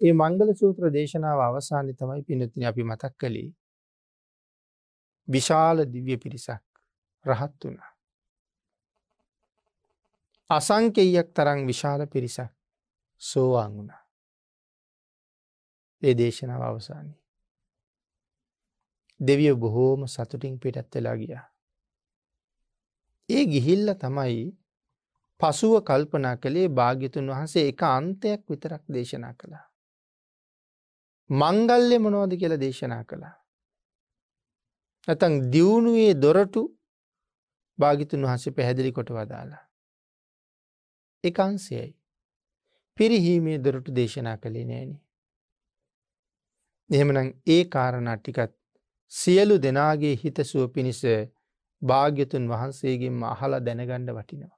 ඒ 0.00 0.12
මංගල 0.12 0.50
සූත්‍ර 0.54 0.92
දේශනාව 0.92 1.40
අවසානය 1.40 1.92
තමයි 1.94 2.22
පිනතින 2.22 2.66
අපි 2.66 2.82
මතක් 2.84 3.14
කළේ 3.20 3.50
විශාල 5.28 5.78
දිව්‍ය 5.92 6.16
පිරිසක් 6.16 6.64
රහත් 7.24 7.64
වුණා. 7.64 7.92
අසංකෙයක් 10.50 11.28
තරං 11.34 11.66
විශාල 11.66 12.06
පිරිසක් 12.06 12.52
සෝවාන් 13.22 13.72
වුණා. 13.76 14.02
ඒ 16.02 16.14
දේශනාව 16.14 16.62
අවසානී. 16.62 17.18
දෙවිය 19.20 19.54
බොහෝම 19.54 20.06
සතුටින් 20.06 20.58
පිටත් 20.58 20.94
වෙලා 20.94 21.16
ගියා. 21.16 21.44
ඒ 23.28 23.44
ගිහිල්ල 23.44 23.88
තමයි 23.94 24.44
පසුව 25.40 25.74
කල්පනා 25.80 26.36
කළේ 26.36 26.68
භාග්‍යතුන් 26.70 27.26
වහන්සේ 27.26 27.64
එක 27.68 27.82
අන්තයක් 27.88 28.40
විතරක් 28.50 28.82
දේශනා 28.88 29.34
කළා. 29.34 29.66
මංගල්‍ය 31.30 31.98
මොනෝද 31.98 32.32
කියල 32.40 32.54
දේශනා 32.60 33.04
කළා. 33.04 33.36
නැතන් 35.08 35.34
දියුණුවේ 35.52 36.12
දොරටු 36.14 36.62
භාගිතුන් 37.78 38.22
වහන්සේ 38.22 38.52
පැහැදිලි 38.52 38.92
කොට 38.92 39.10
වදාලා. 39.10 39.64
එකන්සයයි. 41.24 41.88
පිරිහීමේ 42.98 43.58
දොරටු 43.64 43.94
දේශනා 43.94 44.36
කළේ 44.36 44.64
නෑන. 44.64 44.90
එහෙමනම් 46.90 47.28
ඒ 47.46 47.62
කාරණා 47.66 48.16
ටිකත් 48.16 48.54
සියලු 49.12 49.56
දෙනාගේ 49.62 50.14
හිතසුව 50.16 50.70
පිණිස 50.72 51.02
භාග්‍යතුන් 51.82 52.48
වහන්සේගෙන්ම 52.48 53.22
අහලා 53.24 53.60
දැනගණ්ඩ 53.60 54.10
වටිනවා. 54.10 54.56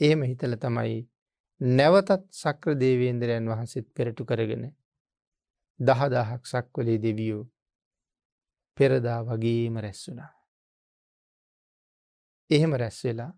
එහෙම 0.00 0.22
හිතල 0.22 0.54
තමයි 0.56 1.00
නැවතත් 1.60 2.22
සක්‍ර 2.32 2.74
දේවේන්දරයන් 2.74 3.50
වහන්සේත් 3.50 3.86
පෙරටු 3.94 4.24
කරගෙන 4.24 4.64
දහදාහක් 5.80 6.46
සක්වලේ 6.46 7.02
දෙවියෝ 7.02 7.44
පෙරදා 8.78 9.20
වගේම 9.24 9.76
රැස්වුණා. 9.78 10.32
එහෙම 12.50 12.72
රැස්වෙලා 12.74 13.32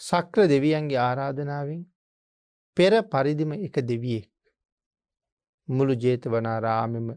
සක්‍ර 0.00 0.48
දෙවියන්ගේ 0.48 0.98
ආරාධනාවෙන් 0.98 1.82
පෙර 2.76 2.92
පරිදිම 3.04 3.52
එක 3.52 3.76
දෙවියෙක් 3.82 4.30
මුළු 5.68 5.94
ජේත 5.94 6.24
වනාරාමෙම 6.24 7.08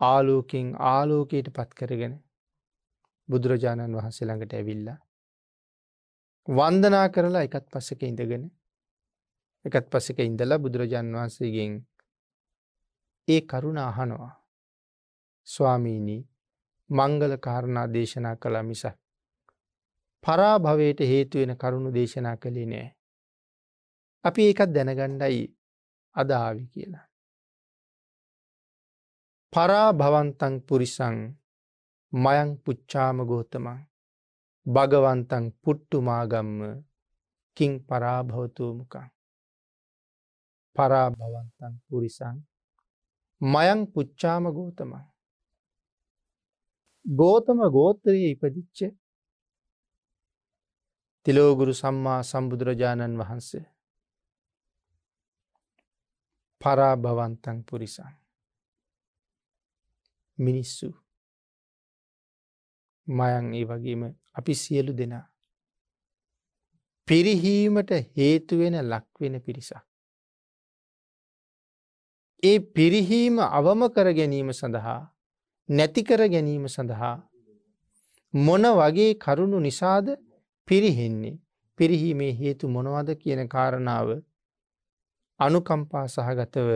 ආලෝකින් 0.00 0.68
ආලෝකයට 0.86 1.48
පත් 1.50 1.70
කරගෙන 1.74 2.14
බුදුරජාණන් 3.28 3.96
වහන්සේ 3.96 4.26
ළඟට 4.26 4.52
ඇවිල්ලා 4.52 4.98
වන්දනා 6.48 7.06
කරලා 7.08 7.42
එකත් 7.42 7.66
පස්සක 7.72 8.02
ඉඳගෙන 8.02 8.44
එකත් 9.64 9.90
පස්සක 9.90 10.18
ඉඳලා 10.20 10.58
බුදුරජාණන් 10.58 11.16
වහන්සේගෙන් 11.16 11.74
ඒ 13.28 13.40
කරුණ 13.42 13.80
අහනවා 13.80 14.32
ස්වාමීණී 15.48 16.22
මංගල 16.90 17.36
කාරණා 17.38 17.86
දේශනා 17.92 18.36
කළ 18.36 18.62
මිසක් 18.62 18.96
පරාභවයට 20.24 21.00
හේතුවෙන 21.02 21.56
කරුණු 21.56 21.90
දේශනා 21.94 22.36
කළේ 22.36 22.66
නෑ. 22.66 22.88
අපි 24.24 24.46
ඒකත් 24.46 24.74
දැනගණ්ඩයි 24.74 25.42
අදාවි 26.16 26.64
කියලා. 26.66 27.07
පරාභවන්තං 29.52 30.54
පුරිසං 30.62 31.16
මයං 32.12 32.48
පුච්චාම 32.58 33.16
ගෝතමං 33.24 33.78
භගවන්තං 34.66 35.44
පුට්ටුමාගම්ම 35.62 36.58
කිං 37.56 37.72
පරාභවතුූමකං 37.84 39.08
පරාභවන්තං 40.76 41.74
පුරිසං 41.86 42.36
මයං 43.40 43.86
පුච්චාම 43.86 44.44
ගෝතමං. 44.50 45.02
ගෝතම 47.04 47.58
ගෝත්‍රයේ 47.70 48.30
ඉපදිච්ච 48.30 48.78
තිලෝගුරු 51.26 51.72
සම්මා 51.72 52.20
සම්බුදුරජාණන් 52.22 53.14
වහන්සේ 53.16 53.66
පරාභවන්තං 56.60 57.58
පුරිසං 57.64 58.27
මිනිස්සු. 60.38 60.88
මයන් 63.06 63.46
ඒ 63.54 63.64
වගේම 63.64 64.02
අපි 64.32 64.54
සියලු 64.54 64.92
දෙනා. 64.92 65.26
පිරිහීමට 67.08 67.90
හේතුවෙන 68.16 68.76
ලක්වෙන 68.82 69.40
පිරිසක්. 69.40 69.84
ඒ 72.42 72.58
පිරිහීම 72.70 73.38
අවම 73.50 73.80
කර 73.88 74.08
ගැනීම 74.12 74.50
සඳහා 74.52 75.00
නැතිකර 75.68 76.20
ගැනීම 76.28 76.64
සඳහා 76.68 77.16
මොන 78.34 78.64
වගේ 78.72 79.12
කරුණු 79.14 79.58
නිසාද 79.60 80.06
පිරිහෙන්නේ? 80.68 81.40
පිරිහීමේ 81.78 82.32
හේතු 82.32 82.68
මොනවද 82.68 83.10
කියන 83.14 83.42
කාරණාව 83.48 84.08
අනුකම්පා 85.40 86.06
සහගතව 86.06 86.68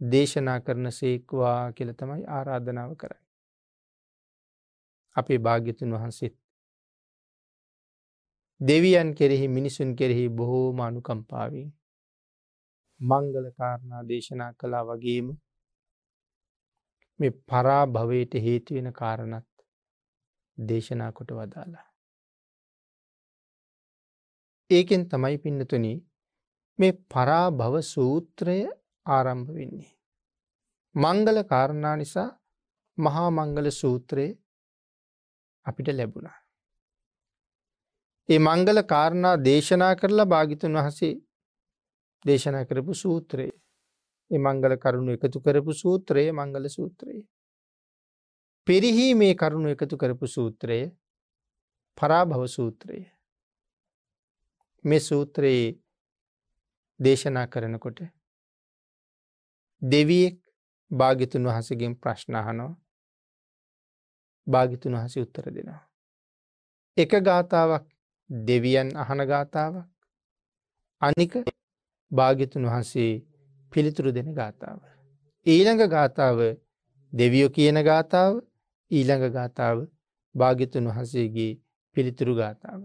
දේශනා 0.00 0.60
කරන 0.60 0.90
සේක්වා 0.90 1.72
කියල 1.72 1.90
තමයි 1.92 2.24
ආරාධනාව 2.28 2.92
කරයි. 2.96 3.20
අපේ 5.16 5.38
භාග්‍යතුන් 5.38 5.92
වහන්සේත් 5.92 6.36
දෙවියන් 8.60 9.14
කෙරෙහි 9.14 9.48
මිනිසුන් 9.48 9.92
කෙරෙහි 9.96 10.24
බොහෝම 10.30 10.80
අනුකම්පාවෙන් 10.80 11.68
මංගල 13.00 13.46
කාරණා 13.56 14.02
දේශනා 14.02 14.52
කලා 14.52 14.84
වගේම 14.84 15.28
මේ 17.20 17.32
පරා 17.48 17.84
භවයට 17.86 18.34
හේතුවෙන 18.38 18.92
කාරණත් 18.92 19.48
දේශනා 20.58 21.12
කොට 21.12 21.30
වදාලා. 21.30 21.86
ඒකෙන් 24.70 25.08
තමයි 25.08 25.38
පින්නතුනි 25.38 25.94
මේ 26.78 26.92
පරා 27.08 27.46
භව 27.50 27.82
සූත්‍රය 27.84 28.58
ආරම්භ 29.10 29.50
වෙන්නේ. 29.56 29.90
මංගල 30.94 31.38
කාරණා 31.42 31.96
නිසා 31.96 32.28
මහා 32.98 33.30
මංගල 33.30 33.70
සූත්‍රයේ 33.70 34.38
අපිට 35.66 35.88
ලැබුණා. 35.88 36.38
ඒ 38.28 38.38
මංගල 38.38 38.82
කාරණා 38.82 39.34
දේශනා 39.44 39.94
කරලා 39.94 40.26
භාගිතුන් 40.26 40.78
වහසේ 40.78 41.14
දේශනා 42.24 42.64
කරපු 42.64 42.94
සූත්‍රයේ 42.94 44.38
මංගල 44.38 44.74
කරුණු 44.76 45.12
එකතු 45.12 45.40
කරපු 45.40 45.72
සූත්‍රයේ 45.72 46.32
මංගල 46.32 46.68
සූත්‍රයේ. 46.68 47.22
පිරිහි 48.66 49.14
මේ 49.14 49.34
කරුණු 49.34 49.68
එකතු 49.68 49.96
කරපු 49.96 50.26
සූත්‍රය 50.26 50.80
පරාභව 51.98 52.42
සූත්‍රය. 52.46 53.00
මේ 54.84 55.00
සූත්‍රයේ 55.00 55.66
දේශනා 57.00 57.46
කරනකොට 57.46 57.98
දෙවියෙක් 59.82 60.36
භාගිතුන් 60.90 61.44
වහසගෙන් 61.44 61.94
ප්‍රශ්නහනෝ 61.96 62.72
භාගිතුන් 64.46 64.92
වහස 64.94 65.16
උත්තර 65.16 65.46
දෙනවා. 65.48 65.80
එක 66.96 67.12
ගාථාවක් 67.20 67.84
දෙවියන් 68.30 68.88
අහන 68.96 69.20
ගාථාවක් 69.26 69.88
අනික 71.02 71.34
භාගිතුන් 72.12 72.64
වහන්සේ 72.64 73.12
පිළිතුරු 73.72 74.10
දෙන 74.12 74.28
ගාථාව. 74.34 74.78
ඊළඟ 75.46 75.82
ගාථාව 75.88 76.38
දෙවියෝ 77.12 77.50
කියන 77.50 77.78
ගාථාව 77.82 78.32
ඊළඟ 78.90 79.24
ගාථාව 79.32 79.78
භාගිතුන් 80.34 80.84
වහන්සේගේ 80.86 81.52
පිළිතුරු 81.96 82.34
ගාථාව. 82.34 82.80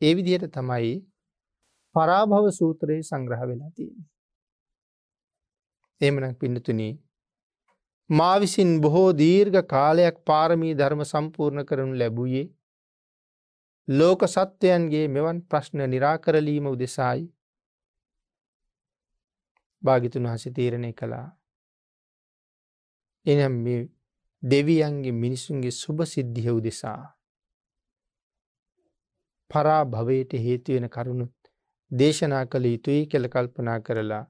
ඒ 0.00 0.12
විදිහට 0.16 0.52
තමයි 0.52 0.94
පරාභව 1.94 2.44
සූත්‍රයේ 2.50 3.02
සංග්‍රහ 3.02 3.42
වෙලා 3.48 3.70
තියෙන. 3.70 4.11
එමනක් 6.02 6.38
පින්නතුනී 6.38 6.92
මා 8.10 8.36
විසින් 8.38 8.72
බොහෝ 8.80 9.10
දීර්ඝ 9.12 9.60
කාලයක් 9.66 10.16
පාරමී 10.24 10.74
ධර්ම 10.74 11.02
සම්පූර්ණ 11.04 11.64
කරනු 11.64 11.94
ලැබුයේ 11.94 12.46
ලෝක 13.88 14.24
සත්වයන්ගේ 14.26 15.06
මෙවන් 15.08 15.38
ප්‍රශ්න 15.44 15.84
නිරාකරලීම 15.86 16.66
උදෙසායි 16.66 17.24
භාගිතුන් 19.82 20.26
වහස 20.26 20.44
තීරණය 20.50 20.92
කළා. 20.92 21.28
එනම් 23.26 23.54
මේ 23.64 23.80
දෙවියන්ගේ 24.42 25.12
මිනිසුන්ගේ 25.14 25.70
සුභ 25.72 26.04
සිද්ධිය 26.06 26.50
උදෙසා. 26.50 27.02
පරා 29.50 29.82
භවයට 29.86 30.32
හේතුවෙන 30.40 30.88
කරුණුත් 30.88 31.34
දේශනා 31.90 32.44
කළ 32.46 32.66
යුතුයි 32.66 33.02
කෙළ 33.06 33.26
කල්පනා 33.28 33.80
කරලා 33.80 34.24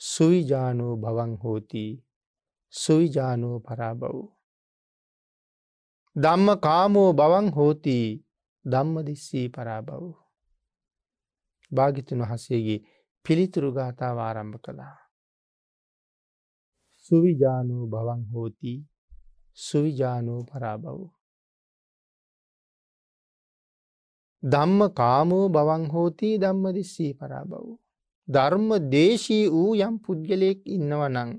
සුවිජානෝ 0.00 0.96
බවං 0.96 1.32
හෝති 1.36 1.84
සුවිජානෝ 2.74 3.56
පරාබව්. 3.60 4.16
ධම්ම 6.16 6.48
කාමෝ 6.60 7.10
බවං 7.12 7.48
හෝති 7.50 7.96
ධම්ම 8.64 8.96
දිස්සී 9.04 9.48
පරාබව්. 9.48 10.04
භාගිතුන් 11.72 12.22
වහසේගේ 12.22 12.84
පිළිතුරු 13.24 13.70
ගාථාව 13.72 14.18
ආරම්භ 14.18 14.58
කළා. 14.60 14.96
සුවිජානූ 16.96 17.84
බවං 17.86 18.22
හෝති 18.32 18.74
සුවිජානූ 19.58 20.40
පරාබව්. 20.44 20.98
ධම්ම 24.42 24.80
කාමෝ 24.90 25.48
බවං 25.48 25.84
හෝති 25.86 26.28
ධම්ම 26.38 26.64
දෙස්සී 26.72 27.12
පරා 27.14 27.44
බව්. 27.44 27.85
ධර්ම 28.28 28.68
දේශී 28.92 29.44
වූ 29.48 29.72
යම් 29.78 29.94
පුද්ගලයෙක් 29.98 30.60
ඉන්නව 30.66 31.02
නං 31.08 31.30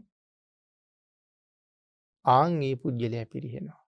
ආං 2.26 2.54
ඒ 2.62 2.76
පුද්ගලය 2.76 3.20
පිරිහෙනවා. 3.32 3.82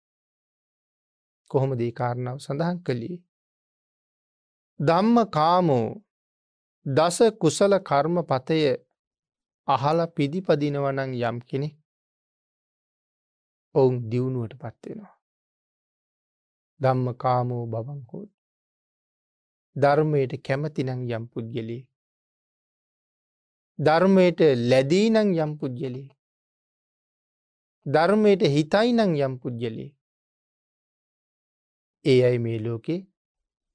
කොහොම 1.52 1.72
දී 1.80 1.92
කාරණාව 1.92 2.38
සඳහන් 2.38 2.78
කළේ. 2.86 3.18
ධම්ම 4.80 5.18
කාමෝ 5.36 5.88
දස 6.86 7.18
කුසල 7.42 7.74
කර්ම 7.80 8.16
පතය 8.24 8.60
අහල 9.68 10.00
පිදිපදිනවනං 10.16 11.12
යම් 11.22 11.38
කෙනෙ 11.42 11.70
ඔවුන් 13.76 13.96
දියුණුවට 14.10 14.54
පත්වෙනවා. 14.56 15.16
ධම්ම 16.80 17.08
කාමෝ 17.14 17.64
බවංකෝත්. 17.66 18.30
ධර්මයට 19.76 20.34
කැමතිනං 20.46 20.92
යම් 21.10 21.24
පුද්ගලේ. 21.32 21.84
ධර්මයට 23.80 24.40
ලැදීනං 24.70 25.18
යම් 25.36 25.52
පුද්ගලේ. 25.60 26.10
ධර්මයට 27.86 28.42
හිතයිනං 28.56 29.16
යම් 29.20 29.40
පුද්ගලේ. 29.40 29.90
ඒ 32.06 32.20
අයි 32.24 32.40
මේ 32.40 32.60
ලෝකේ 32.60 33.00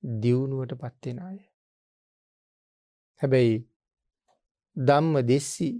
දියුණුවට 0.03 0.75
පත්වෙන 0.83 1.19
අය. 1.29 1.39
හැබැයි 3.21 3.57
ධම්ම 4.77 5.15
දෙස්සී 5.29 5.75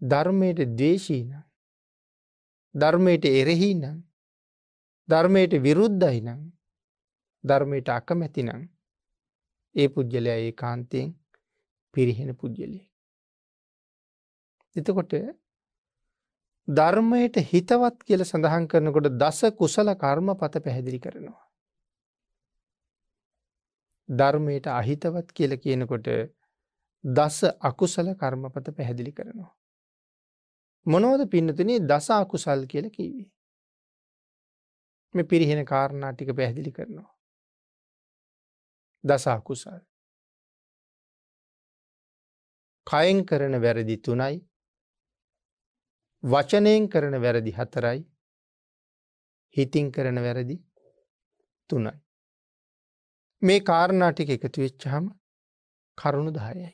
ධර්මයට 0.00 0.60
දේශී 0.78 1.22
නම් 1.24 1.46
ධර්මයට 2.74 3.24
එරෙහි 3.32 3.70
නම් 3.74 3.98
ධර්මයට 5.08 5.52
විරුද්ධයි 5.64 6.20
නම් 6.20 6.40
ධර්මයට 7.44 7.88
අකමැති 7.88 8.42
නම් 8.42 8.62
ඒ 9.74 9.88
පුද්ගලයා 9.88 10.40
ඒ 10.44 10.52
කාන්තයෙන් 10.52 11.10
පිරිහෙන 11.94 12.34
පුද්ගලයෙක්. 12.34 12.88
එතකොට 14.76 15.14
ධර්මයට 16.68 17.36
හිතවත් 17.44 17.96
කියල 18.06 18.24
සඳහන් 18.24 18.68
කරනකොට 18.68 19.08
දස 19.14 19.40
කුසල 19.58 19.88
කර්ම 19.96 20.28
පත 20.34 20.62
පැහැදිලි 20.64 21.00
කරනවා. 21.00 21.42
ධර්මයට 24.08 24.66
අහිතවත් 24.68 25.28
කියල 25.32 25.52
කියනකොට 25.58 26.08
දස 27.04 27.38
අකුසල 27.60 28.08
කර්මපත 28.14 28.66
පැහැදිලි 28.76 29.12
කරනවා. 29.12 29.52
මොනවද 30.86 31.22
පින්නතුනේ 31.28 31.80
දස 31.82 32.10
අකුසල් 32.12 32.66
කියල 32.66 32.90
කීවී. 32.90 33.30
මේ 35.14 35.24
පිරිහෙන 35.24 35.64
කාරණා 35.64 36.12
ටික 36.12 36.36
පැහැදිලි 36.36 36.72
කරනවා. 36.72 37.10
දසාකුසල්. 39.04 39.80
කයෙන් 42.86 43.24
කරන 43.24 43.54
වැරදි 43.62 43.96
තුනයි 43.98 44.36
වචනයෙන් 46.22 46.88
කරන 46.88 47.16
වැරදි 47.22 47.52
හතරයි 47.52 48.00
හිතින් 49.56 49.90
කරන 49.90 50.18
වැරදි 50.18 50.56
තුනයි. 51.70 51.92
මේ 53.42 53.60
කාරණාටික 53.62 54.30
එකතු 54.30 54.58
වෙච්චහම 54.60 55.04
කරුණු 55.98 56.32
දායයි. 56.32 56.70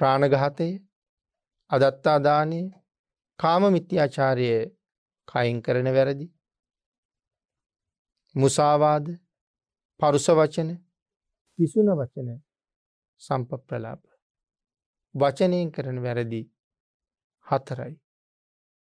ප්‍රාණගහතය 0.00 0.68
අදත්තාදානය 1.70 2.60
කාම 3.38 3.62
මිත්‍යාචාරය 3.72 4.48
කයින් 5.28 5.58
කරන 5.62 5.88
වැරදි 5.94 6.26
මුසාවාද 8.34 9.06
පරුස 10.00 10.26
වචන 10.30 10.70
පිසුන 11.58 11.88
වචන 11.92 12.28
සම්ප 13.20 13.50
ප්‍රලාප 13.66 14.11
වචනයෙන් 15.14 15.72
කරන 15.72 15.98
වැරදි 16.02 16.40
හතරයි. 17.46 17.94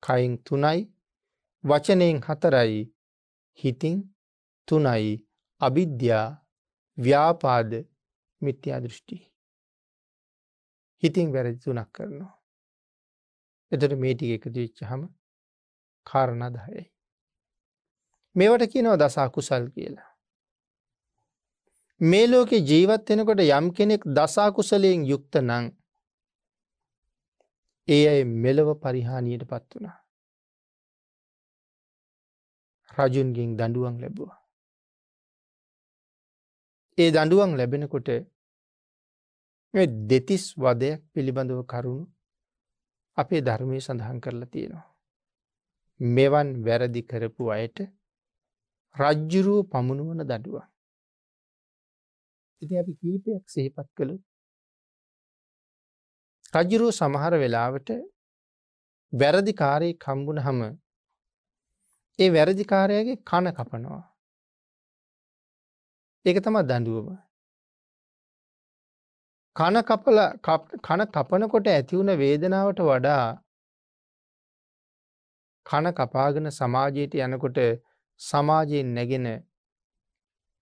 කයින් 0.03 0.35
තුනයි 0.41 0.81
වචනයෙන් 1.65 2.23
හතරයි 2.27 2.81
හිතින් 3.59 3.99
තුනයි. 4.69 5.13
අවිද්‍යා 5.61 6.29
ව්‍යාපාද 6.99 7.73
මිත්‍යා 8.43 8.81
දෘෂ්ටි. 8.81 9.17
හිතින් 11.03 11.33
වැරදි 11.33 11.59
තුනක් 11.65 11.91
කරනවා. 11.93 12.33
එතට 13.73 13.93
මේටික 13.97 14.33
එකතු 14.37 14.57
විච්චහම 14.57 15.03
කාරණදහයයි 16.07 16.85
මේවට 18.37 18.71
කියනව 18.73 18.97
දසා 18.97 19.29
කුසල් 19.31 19.65
කියලා. 19.69 20.11
මේ 22.01 22.27
ලෝකෙ 22.27 22.59
ජීවත් 22.69 23.11
වෙනකොට 23.11 23.41
යම් 23.41 23.67
කෙනෙක් 23.77 24.03
දසාකුසලයෙන් 24.17 25.03
යුක්ත 25.07 25.35
නං 25.41 25.67
ඒ 27.89 28.05
අය 28.09 28.21
මෙලව 28.25 28.69
පරිහානියට 28.83 29.45
පත් 29.45 29.71
වුණා. 29.75 29.99
රජුන්ගෙන් 32.91 33.57
දඩුවන් 33.57 33.97
ලැබවා. 34.01 34.37
ඒ 36.99 37.11
දඩුවන් 37.11 37.53
ලැබෙනකොට 37.57 38.09
දෙතිස් 40.09 40.45
වදයක් 40.57 41.01
පිළිබඳව 41.13 41.61
කරුණු 41.65 42.05
අපේ 43.19 43.41
ධර්මය 43.41 43.79
සඳහන් 43.81 44.19
කරලා 44.21 44.53
තියෙනවා. 44.53 44.89
මෙවන් 46.01 46.49
වැරදි 46.65 47.03
කරපු 47.03 47.45
අයට 47.51 47.79
රජ්ජුරුව 48.97 49.61
පමුණුවන 49.71 50.21
දඩුවන්. 50.23 50.67
ඉති 52.63 52.75
අපි 52.79 52.93
කීපයක් 53.01 53.43
සහිපත් 53.47 53.89
කළු 53.97 54.17
රජ්ජුරුව 56.53 56.91
සමහර 56.91 57.35
වෙලාවට 57.35 57.91
වැරදි 59.13 59.53
කාරයේ 59.55 59.99
කම්බුණ 60.01 60.41
හම 60.41 60.63
ඒ 62.19 62.31
වැරදිකාරයගේ 62.31 63.17
කන 63.23 63.47
කපනවා. 63.51 64.03
ඒක 66.25 66.39
තම 66.45 66.57
දඩුවම. 66.63 67.09
කන 69.57 69.77
කපල 69.83 70.19
කන 70.87 71.03
කපනකොට 71.07 71.67
ඇතිවුණ 71.69 72.13
වේදනාවට 72.19 72.81
වඩා 72.83 73.27
කන 75.67 75.87
කපාගෙන 75.95 76.51
සමාජයට 76.51 77.19
යනකොට 77.21 77.59
සමාජයෙන් 78.21 78.95
නැගෙන 78.95 79.27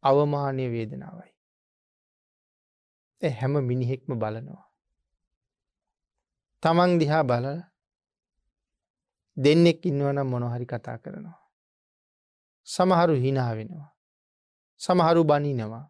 අවමානය 0.02 0.64
වේදනාවයි. 0.72 1.30
හැම 3.22 3.54
මිනිහෙක්ම 3.68 4.12
බලනවා. 4.14 4.69
තමන් 6.62 6.98
දිහා 6.98 7.22
බල 7.22 7.46
දෙන්නෙක් 9.36 9.86
ඉන්නවනම් 9.86 10.28
මොනොහරි 10.28 10.66
කතා 10.66 10.98
කරනවා. 10.98 11.38
සමහරු 12.68 13.14
හිනා 13.14 13.52
වෙනවා. 13.56 13.90
සමහරු 14.80 15.24
බනිනවා. 15.24 15.84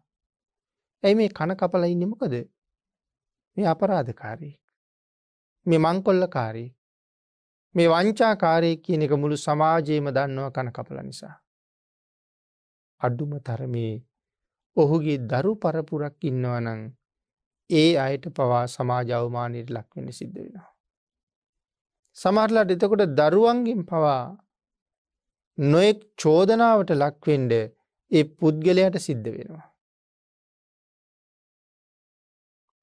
ඇයි 1.03 1.15
මේ 1.15 1.29
කන 1.29 1.51
කපල 1.55 1.83
ඉන්නමකද 1.85 2.33
මේ 3.57 3.67
අපරාධකාරී. 3.67 4.55
මේ 5.65 5.77
මංකොල්ලකාරී. 5.77 6.69
මේ 7.75 7.87
වංචාකාරය 7.87 8.71
කියන 8.75 9.01
එක 9.01 9.13
මුළු 9.13 9.37
සමාජයේම 9.37 10.07
දන්නව 10.09 10.47
කන 10.51 10.71
කපල 10.71 10.97
නිසා. 11.01 11.35
අඩුම 13.01 13.31
තරමේ 13.39 13.93
ඔහුගේ 14.77 15.17
දරු 15.17 15.51
පරපුරක් 15.55 16.15
ඉන්නවනං 16.21 16.81
ඒ 17.71 17.91
අයට 17.97 18.25
පවා 18.35 18.65
සමාජවමානයට 18.67 19.69
ලක්වෙන 19.69 20.13
සිද්ධ 20.13 20.37
වෙනවා. 20.37 20.69
සමහරලාට 22.17 22.71
එතකොට 22.71 23.03
දරුවන්ගින් 23.17 23.81
පවා 23.85 24.23
නොෙක් 25.57 25.99
චෝදනාවට 26.23 26.91
ලක්වෙන්ඩ 26.91 27.53
ඒ 28.11 28.23
පුද්ගලයට 28.37 28.97
සිද්ධ 28.99 29.29
වෙනවා. 29.29 29.67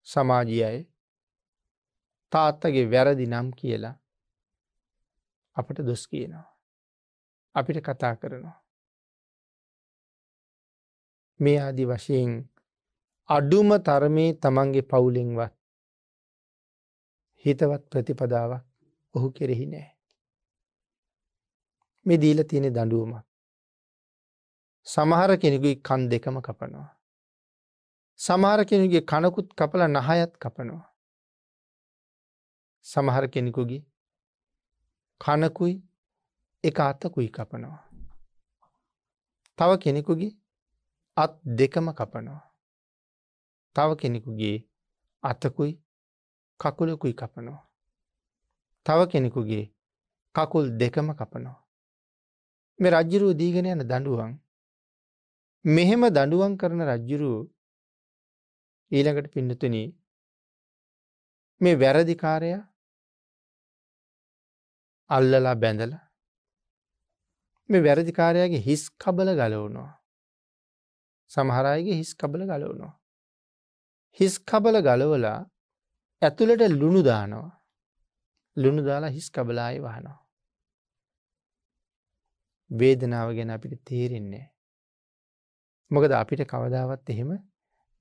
සමාජියයි 0.06 0.80
තාත්තගේ 2.32 2.86
වැරදි 2.90 3.26
නම් 3.26 3.48
කියලා 3.52 3.96
අපට 5.56 5.78
දොස් 5.86 6.04
කියනවා. 6.08 6.46
අපිට 7.54 7.78
කතා 7.80 8.14
කරනවා. 8.16 8.58
මේ 11.40 11.58
ආදි 11.60 11.84
වශයෙන් 11.84 12.32
අඩුම 13.28 13.70
තරමේ 13.78 14.32
තමන්ගේ 14.42 14.82
පවුලෙන්වත් 14.82 15.54
හිතවත් 17.44 17.82
ප්‍රතිපදාවක් 17.90 18.62
ඔහු 19.14 19.28
කෙරෙහි 19.30 19.66
නෑ. 19.66 19.88
මේ 22.06 22.18
දීල 22.18 22.40
තියෙන 22.44 22.68
දඩුවමක්. 22.72 23.24
සමහර 24.86 25.36
කෙනෙකුයි 25.36 25.76
කන් 25.82 26.08
දෙකම 26.08 26.40
කපනවා. 26.40 26.88
සමහර 28.20 28.64
කෙනෙකුගේ 28.64 29.00
කනකුත් 29.02 29.48
කපල 29.54 29.82
නහයත් 29.88 30.32
කපනවා. 30.36 30.86
සමහර 32.86 33.28
කෙනෙකුගේ 33.28 33.82
කනකුයි 35.20 35.74
එක 36.64 36.80
අත්තකුයි 36.80 37.28
කපනවා. 37.28 37.78
තව 39.58 39.70
කෙනෙකුගේ 39.78 40.36
අත් 41.16 41.32
දෙකම 41.58 41.92
කපනවා. 41.92 42.47
තව 43.78 43.94
කෙනෙකුගේ 43.94 44.56
අතකුයි 45.22 45.72
කකුලකුයි 46.60 47.14
කපනවා. 47.14 47.62
තව 48.86 49.00
කෙනෙකුගේ 49.06 49.64
කකුල් 50.34 50.64
දෙකම 50.80 51.08
කපනවා. 51.12 51.58
මේ 52.78 52.90
රජ්ජුරුව 52.90 53.32
දීගෙන 53.40 53.66
යන 53.66 53.82
දඩුවන් 53.82 54.32
මෙහෙම 55.64 56.02
දඩුවන් 56.08 56.56
කරන 56.56 56.82
රජ්ජුරුව 56.82 57.46
ඊළඟට 58.92 59.32
පින්නතුන 59.32 59.76
මේ 61.60 61.80
වැරදිකාරය 61.80 62.52
අල්ලලා 65.10 65.54
බැඳල 65.54 65.92
මේ 67.68 67.84
වැරදිකාරයාගේ 67.84 68.60
හිස් 68.60 68.90
කබල 68.90 69.28
ගලවුණවා. 69.34 69.92
සමහරයගේ 71.30 71.94
හිස් 71.94 72.14
කබල 72.14 72.42
ගලවුණවා. 72.42 72.97
හිස් 74.20 74.38
කබල 74.40 74.76
ගලවලා 74.80 75.40
ඇතුළට 76.22 76.62
ලුණු 76.80 77.02
දානවා. 77.02 77.50
ලුණු 78.56 78.82
දාලා 78.82 79.08
හිස් 79.08 79.28
කබලායි 79.30 79.78
වහනවා. 79.78 80.18
වේදනාව 82.70 83.28
ගැන 83.34 83.50
අපිට 83.50 83.84
තේරෙන්නේ. 83.84 84.46
මොකද 85.90 86.12
අපිට 86.12 86.42
කවදාවත් 86.44 87.10
එහෙම 87.10 87.30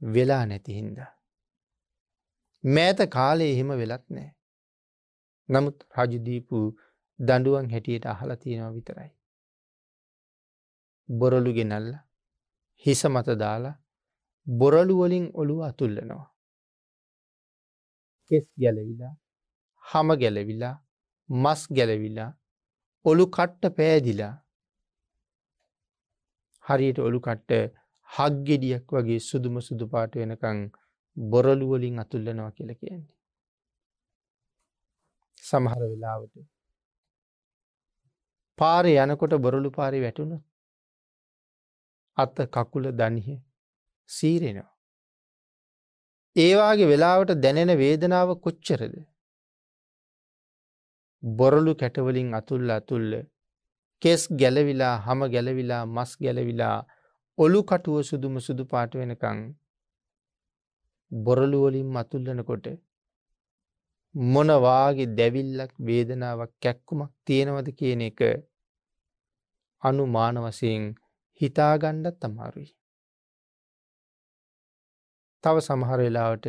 වෙලා 0.01 0.45
නැති 0.45 0.73
හින්දා. 0.73 1.11
මෑත 2.63 2.99
කාලේ 3.09 3.51
එහෙම 3.51 3.69
වෙලත් 3.81 4.05
නෑ. 4.09 4.29
නමුත් 5.49 5.77
රජුදීපු 5.97 6.57
දඩුවන් 7.19 7.71
හැටියට 7.71 8.05
අහලා 8.05 8.35
තියෙනවා 8.35 8.73
විතරයි. 8.73 9.11
බොරලු 11.09 11.51
ගෙනල්ල 11.53 11.91
හිස 12.85 13.05
මත 13.05 13.37
දාලා 13.39 13.75
බොරලුවලින් 14.47 15.25
ඔළුව 15.33 15.61
අතුල්ලනවා. 15.61 16.25
කෙස් 18.31 18.45
ගැලවිලා 18.61 19.13
හම 19.85 20.09
ගැලවිලා 20.21 20.75
මස් 21.29 21.61
ගැලවිලා 21.77 22.31
ඔළු 23.05 23.25
කට්ට 23.27 23.75
පෑදිලා 23.77 24.33
හරියට 26.65 26.99
ඔළු 26.99 27.19
කට්ට 27.19 27.73
හක්ගෙඩියක් 28.09 28.85
වගේ 28.91 29.19
සුදුම 29.19 29.55
සුදු 29.61 29.85
පාට 29.93 30.15
වෙනකං 30.15 30.59
බොරලුවලින් 31.17 31.99
අතුල්ලනවා 31.99 32.51
කියල 32.51 32.71
කියන්නේ. 32.75 33.15
සමහර 35.43 35.81
වෙලාවට 35.83 36.35
පාරය 38.59 38.93
යනකොට 39.03 39.33
බොරලු 39.45 39.69
පාරි 39.71 39.99
වැටුණ 40.01 40.33
අත්ත 42.17 42.37
කකුල 42.55 42.85
දනිහ 42.99 43.29
සීරෙනවා. 44.09 44.73
ඒවාගේ 46.35 46.87
වෙලාවට 46.87 47.31
දැනෙන 47.43 47.71
වේදනාව 47.77 48.29
කොච්චරද. 48.43 48.95
බොරලු 51.23 51.71
කැටවලින් 51.75 52.29
අතුල්ල 52.33 52.69
අතුල්ල 52.71 53.13
කෙස් 54.01 54.23
ගැලවිලා 54.39 54.95
හම 54.97 55.21
ගැලවිලා 55.33 55.83
මස් 55.85 56.11
ගැලවිලා 56.17 56.77
ඔලු 57.37 57.59
කටුව 57.63 57.97
සුදුම 58.01 58.35
සුදු 58.39 58.63
පාට 58.65 58.91
වෙනකං 58.93 59.39
බොරලුවලින් 61.11 61.87
මතුල්ලනකොට 61.87 62.67
මොනවාගේ 64.15 65.13
දැවිල්ලක් 65.17 65.73
වේදනාවක් 65.79 66.51
කැක්කුමක් 66.61 67.11
තියෙනවද 67.25 67.67
කියන 67.79 68.01
එක 68.01 68.19
අනුමාන 69.83 70.37
වසයෙන් 70.37 70.85
හිතාගණ්ඩත් 71.41 72.21
අමාරුයි. 72.23 72.76
තව 75.43 75.55
සමහර 75.61 75.99
වෙලාවට 75.99 76.47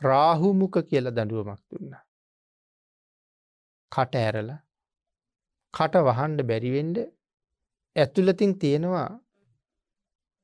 රාහුමුක 0.00 0.76
කියල 0.88 1.10
දඩුවමක් 1.10 1.60
දුන්න. 1.70 1.92
කට 3.92 4.14
ඇරල 4.20 4.50
කට 5.74 6.02
වහන්ඩ 6.08 6.46
බැරිවෙන්ඩ 6.50 6.98
ඇතුලතින් 7.96 8.52
තියෙනවා 8.58 9.10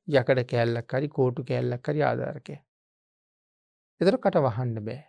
යකඩ 0.07 0.41
කෑල්ලක් 0.51 0.93
හරි 0.93 1.09
කෝටු 1.09 1.47
කෑල්ලක් 1.49 1.87
හරි 1.87 2.03
ආධාරකය. 2.03 2.55
එතර 4.01 4.17
කට 4.17 4.43
වහන්න 4.47 4.85
බෑ. 4.87 5.01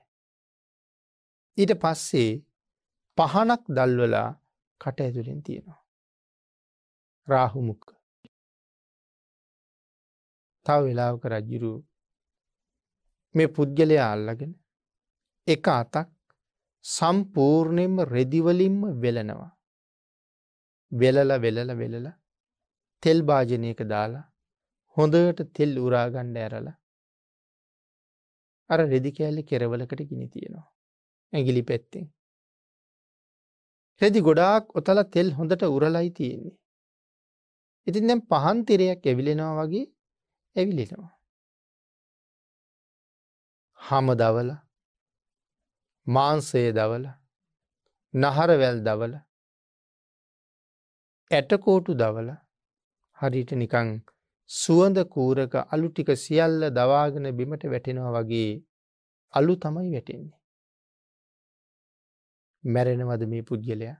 ඊට 1.59 1.72
පස්සේ 1.83 2.30
පහනක් 3.18 3.62
දල්වලා 3.76 4.28
කට 4.80 5.01
ඇතුලින් 5.01 5.41
තියෙනවා. 5.43 5.80
රාහුමුක්ක. 7.28 7.87
තව 10.66 10.78
වෙලාවක 10.87 11.24
රජ්ජුරු 11.26 11.72
මේ 13.35 13.53
පුද්ගලයා 13.57 14.09
අල්ලගෙන 14.14 14.53
එක 15.47 15.66
අතක් 15.78 16.11
සම්පූර්ණයෙන්ම 16.85 17.97
රෙදිවලින්ම 18.14 18.80
වෙලනවා. 19.03 19.51
වෙලල 20.93 21.30
වෙලල 21.45 21.70
වෙලල 21.80 22.07
තෙල් 23.03 23.18
භාජනයක 23.28 23.80
දාලා 23.93 24.24
හොඳට 24.97 25.41
තෙල් 25.57 25.72
උරාගණ්ඩ 25.85 26.37
ඇරල 26.45 26.68
අර 28.70 28.80
රෙදි 28.93 29.11
කෑල්ලි 29.16 29.49
කෙරවලකට 29.51 30.03
ගිනි 30.11 30.26
තියෙනවා. 30.35 30.66
ඇගිලි 31.33 31.62
පැත්තෙන්. 31.70 32.07
රෙදි 34.01 34.20
ගොඩාක් 34.28 34.64
ඔතල 34.78 35.01
තෙල් 35.14 35.28
හොඳට 35.39 35.62
උරලයි 35.76 36.11
තියෙන්නේ. 36.18 36.57
ඉතින් 37.87 38.09
දැම් 38.09 38.20
පහන් 38.30 38.59
තිරයක් 38.68 39.07
ඇවිලෙනවා 39.07 39.55
වගේ 39.61 39.87
ඇවිලෙනවා. 40.57 41.11
හම 43.83 44.07
දවල 44.14 44.51
මාන්සය 46.07 46.62
දවල 46.72 47.05
නහරවැල් 48.14 48.78
දවල 48.85 49.14
ඇටකෝටු 51.30 51.93
දවල 51.95 52.28
හරිට 53.18 53.51
නිකං 53.53 53.89
සුවඳ 54.51 54.99
කූරක 55.07 55.55
අලු 55.74 55.89
ටික 55.91 56.11
සියල්ල 56.16 56.61
දවාගෙන 56.70 57.26
බිමට 57.37 57.62
වැටෙනවා 57.64 58.12
වගේ 58.16 58.51
අලු 59.35 59.55
තමයි 59.57 59.91
වැටෙන්නේ. 59.95 60.39
මැරෙනවද 62.64 63.22
මේ 63.26 63.43
පුද්ගලයා 63.43 63.97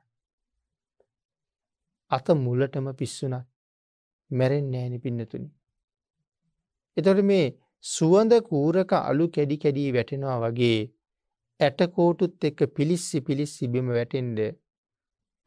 අත 2.11 2.27
මුලටම 2.37 2.87
පිස්සුනත් 2.99 3.47
මැරෙන් 4.31 4.67
නෑනි 4.73 4.99
පින්නතුනි. 4.99 5.49
එතොට 6.97 7.21
මේ 7.25 7.47
සුවඳ 7.85 8.33
කූරක 8.43 8.93
අලු 9.01 9.25
කැඩි 9.29 9.57
කැඩී 9.59 9.91
වැටෙනවා 9.93 10.39
වගේ 10.43 10.81
ඇටකෝටුත් 11.61 12.45
එක්ක 12.45 12.61
පිලිස්සි 12.77 13.21
පිලිස්සි 13.21 13.69
බිම 13.69 13.89
වැටෙන්ඩ 13.89 14.39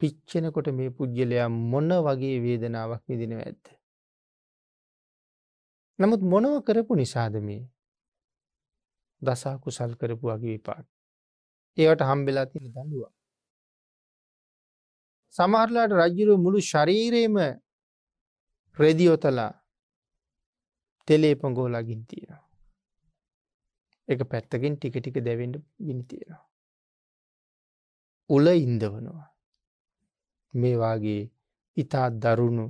පිච්චෙනකොට 0.02 0.68
මේ 0.72 0.90
පුද්ගලයා 0.90 1.48
මොන්න 1.66 1.92
වගේ 2.06 2.38
වේදනාවක් 2.40 3.04
විදිනව 3.10 3.40
ඇත්ත. 3.40 3.66
නමුත් 6.00 6.22
මොනව 6.24 6.56
කරපු 6.64 6.94
නිසාද 6.96 7.36
මේ 7.42 7.64
දසා 9.22 9.56
කුසල් 9.58 9.92
කරපු 9.96 10.26
වගේ 10.28 10.54
විපාක්. 10.54 10.86
ඒවට 11.78 12.02
හම්බෙලා 12.02 12.46
තින 12.46 12.66
දඩුව. 12.68 13.04
සමහරලාට 15.36 15.94
රජ්ජුරු 15.94 16.34
මුළු 16.38 16.60
ශරීරයම 16.64 17.36
රෙදියොතලා 18.78 19.52
තෙලේ 21.08 21.36
පොගෝලාගින් 21.36 22.02
තියෙනවා. 22.10 22.44
එක 24.08 24.20
පැත්තකින් 24.32 24.76
ටික 24.78 24.96
ටික 24.98 25.18
දැවෙන්ට 25.26 25.58
ගිනි 25.86 26.04
තියෙනවා. 26.04 26.44
උල 28.30 28.48
ඉන්දවනවා. 28.48 29.28
මේවාගේ 30.54 31.22
ඉතා 31.78 32.08
දරුණු 32.24 32.66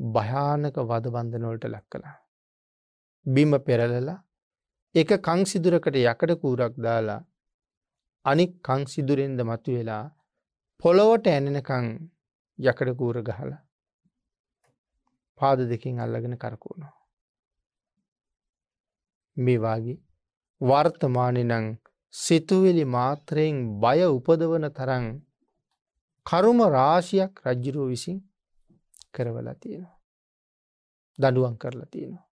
භයානක 0.00 0.76
වදබන්ධනොල්ට 0.90 1.64
ලක් 1.64 1.84
කලා. 1.92 2.16
බිම 3.26 3.52
පෙරලලා 3.66 4.18
එක 4.94 5.10
කංසිදුරකට 5.20 5.96
යකඩ 6.02 6.32
කූරක් 6.42 6.74
දාලා 6.84 7.20
අනික් 8.24 8.52
කංසිදුරෙන්ද 8.62 9.40
මතු 9.42 9.70
වෙලා 9.76 10.04
පොළොවට 10.82 11.26
ඇනෙනකං 11.28 11.88
යකඩ 12.58 12.90
කූර 13.00 13.18
ගහල 13.22 13.52
පාද 15.40 15.60
දෙකින් 15.70 16.00
අල්ලගෙන 16.00 16.36
කරකුණු. 16.36 16.88
මේ 19.38 19.58
වගේ 19.58 19.98
වර්තමානනං 20.60 21.66
සිතුවෙලි 22.14 22.84
මාත්‍රයෙන් 22.86 23.58
බය 23.80 24.00
උපදවන 24.06 24.66
තරං 24.70 25.04
කරුම 26.26 26.58
රාශියක් 26.68 27.32
රජ්ජුරුව 27.44 27.88
විසින් 27.88 28.18
කරවලා 29.14 29.54
තියෙනවා. 29.54 29.98
දඩුවන් 31.18 31.54
කරලා 31.58 31.86
තියෙනවා. 31.86 32.26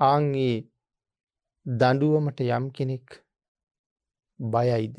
ආංගේ 0.00 0.56
දඩුවමට 1.66 2.40
යම් 2.48 2.64
කෙනෙක් 2.70 3.06
බයයිද 4.40 4.96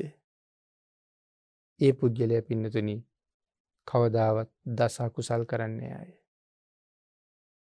ඒ 1.80 1.92
පුද්ගලය 1.92 2.40
පින්නතුනි 2.42 2.96
කවදාවත් 3.88 4.50
දසා 4.78 5.08
කුසල් 5.10 5.42
කරන්නේ 5.44 5.92
අය. 5.94 6.10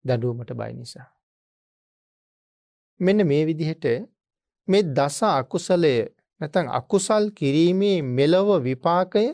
දඩුවමට 0.06 0.52
බය 0.54 0.72
නිසා. 0.74 1.19
මෙන්න 3.00 3.28
මේ 3.28 3.44
විදිහට 3.46 3.86
මේ 4.68 4.84
දස 4.94 5.18
අකුසලය 5.32 5.94
නැතන් 6.42 6.68
අකුසල් 6.72 7.26
කිරීමේ 7.32 7.98
මෙලොව 8.12 8.50
විපාකය 8.64 9.26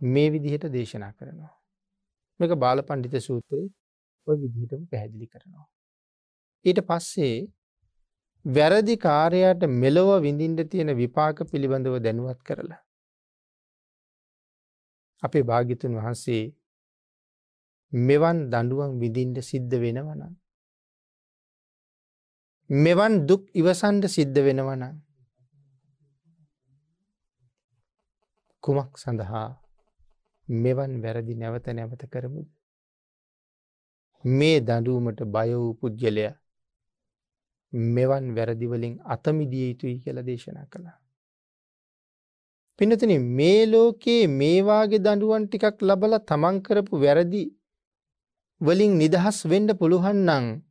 මේ 0.00 0.28
විදිහට 0.30 0.64
දේශනා 0.72 1.12
කරනවා. 1.12 1.54
මේක 2.40 2.52
බාල 2.54 2.78
පණ්ඩිත 2.82 3.16
සූත්‍රයේ 3.20 3.68
ඔය 4.26 4.36
විදිහටම 4.36 4.82
පැහැදිලි 4.90 5.26
කරනවා. 5.26 5.66
ඊට 6.64 6.80
පස්සේ 6.80 7.36
වැරදි 8.44 8.96
කාරයට 8.96 9.62
මෙලොව 9.76 10.10
විඳින්ට 10.22 10.60
තියෙන 10.70 10.90
විපාක 10.96 11.38
පිළිබඳව 11.50 11.96
දැනුවත් 12.00 12.40
කරලා. 12.42 12.82
අපේ 15.22 15.42
භාගිතුන් 15.42 15.94
වහන්සේ 15.94 16.44
මෙවන් 17.92 18.38
දඩුවන් 18.50 18.92
විදින්ට 19.00 19.38
සිද්ධ 19.42 19.74
වෙනවනම්. 19.76 20.34
මෙවන් 22.70 23.26
දුක් 23.26 23.48
ඉවසන්ඩ 23.54 24.04
සිද්ධ 24.06 24.38
වෙනවනම්. 24.38 25.00
කුමක් 28.64 28.98
සඳහා 28.98 29.48
මෙවන් 30.48 31.00
වැරදි 31.02 31.34
නැවත 31.34 31.66
නැවත 31.68 32.02
කරමුද. 32.06 32.48
මේ 34.24 34.60
දඩුවමට 34.60 35.20
බය 35.26 35.50
වූ 35.54 35.72
පුද්ගලය 35.74 36.28
මෙවන් 37.72 38.34
වැරදිවලින් 38.34 39.00
අතමිදිය 39.06 39.68
යුතුයි 39.70 39.96
කියල 40.00 40.22
දේශනා 40.22 40.66
කළා. 40.66 40.98
පිනතන 42.78 43.12
මේ 43.32 43.66
ලෝකයේ 43.66 44.26
මේවාගේ 44.28 44.98
දඩුවන් 44.98 45.48
ටිකක් 45.48 45.80
ලබල 45.82 46.14
තමන්කරපු 46.20 47.00
වැරදි 47.00 47.44
වලින් 48.60 48.98
නිදහස් 48.98 49.38
වෙන්ඩ 49.46 49.70
පුළුහන්නං 49.72 50.67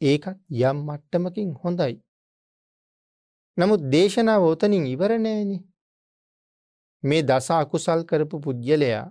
ඒකත් 0.00 0.38
යම් 0.50 0.78
මට්ටමකින් 0.86 1.50
හොඳයි. 1.54 1.94
නමුත් 3.56 3.82
දේශනාව 3.92 4.42
ඔතනින් 4.44 4.84
ඉවරණෑනේ 4.86 5.62
මේ 7.04 7.22
දස 7.22 7.48
අකුසල් 7.52 8.00
කරපු 8.04 8.36
පුද්ගලයා 8.40 9.04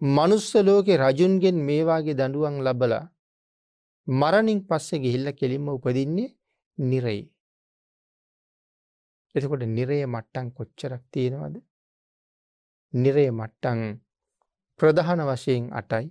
මනුස්ස 0.00 0.48
ලෝකෙ 0.56 0.94
රජුන්ගෙන් 0.96 1.58
මේවාගේ 1.68 2.14
දඩුවන් 2.14 2.56
ලබලා 2.60 3.04
මරණින් 4.06 4.60
පස්සෙ 4.62 4.96
ගිහිල්ල 4.98 5.28
කෙලින්ම 5.32 5.68
උපදින්නේ 5.68 6.34
නිරයි. 6.78 7.22
එතකොට 9.34 9.62
නිරේ 9.68 10.06
මට්ටන් 10.06 10.48
කොච්චරක් 10.50 11.02
තියෙනවද. 11.12 11.54
නිරේ 12.94 13.30
මට්ටන් 13.30 13.80
ප්‍රධාන 14.80 15.20
වශයෙන් 15.28 15.64
අටයි 15.72 16.06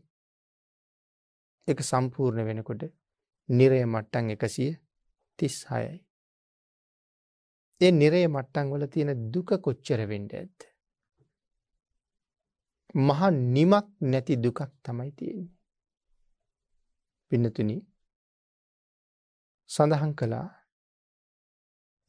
එක 1.67 1.79
සම්පූර්ණ 1.81 2.47
වෙනකොට 2.47 3.00
නිරේ 3.49 3.85
මට්ටන් 3.85 4.33
එකසිය 4.35 4.71
තිස් 5.39 5.57
හයයි. 5.65 5.95
ඒ 7.81 7.91
නිරේ 7.91 8.27
මට්ටන් 8.27 8.71
වල 8.71 8.85
තියෙන 8.87 9.11
දුක 9.33 9.49
කොච්චර 9.65 10.01
වෙන්ඩ 10.07 10.31
ඇත්ත. 10.33 10.59
මහා 12.99 13.31
නිමක් 13.55 13.87
නැති 14.01 14.41
දුකක් 14.43 14.59
තමයි 14.83 15.11
තියෙන්නේ. 15.11 15.51
පින්නතුනි 17.31 17.77
සඳහන් 19.69 20.13
කළා 20.13 20.47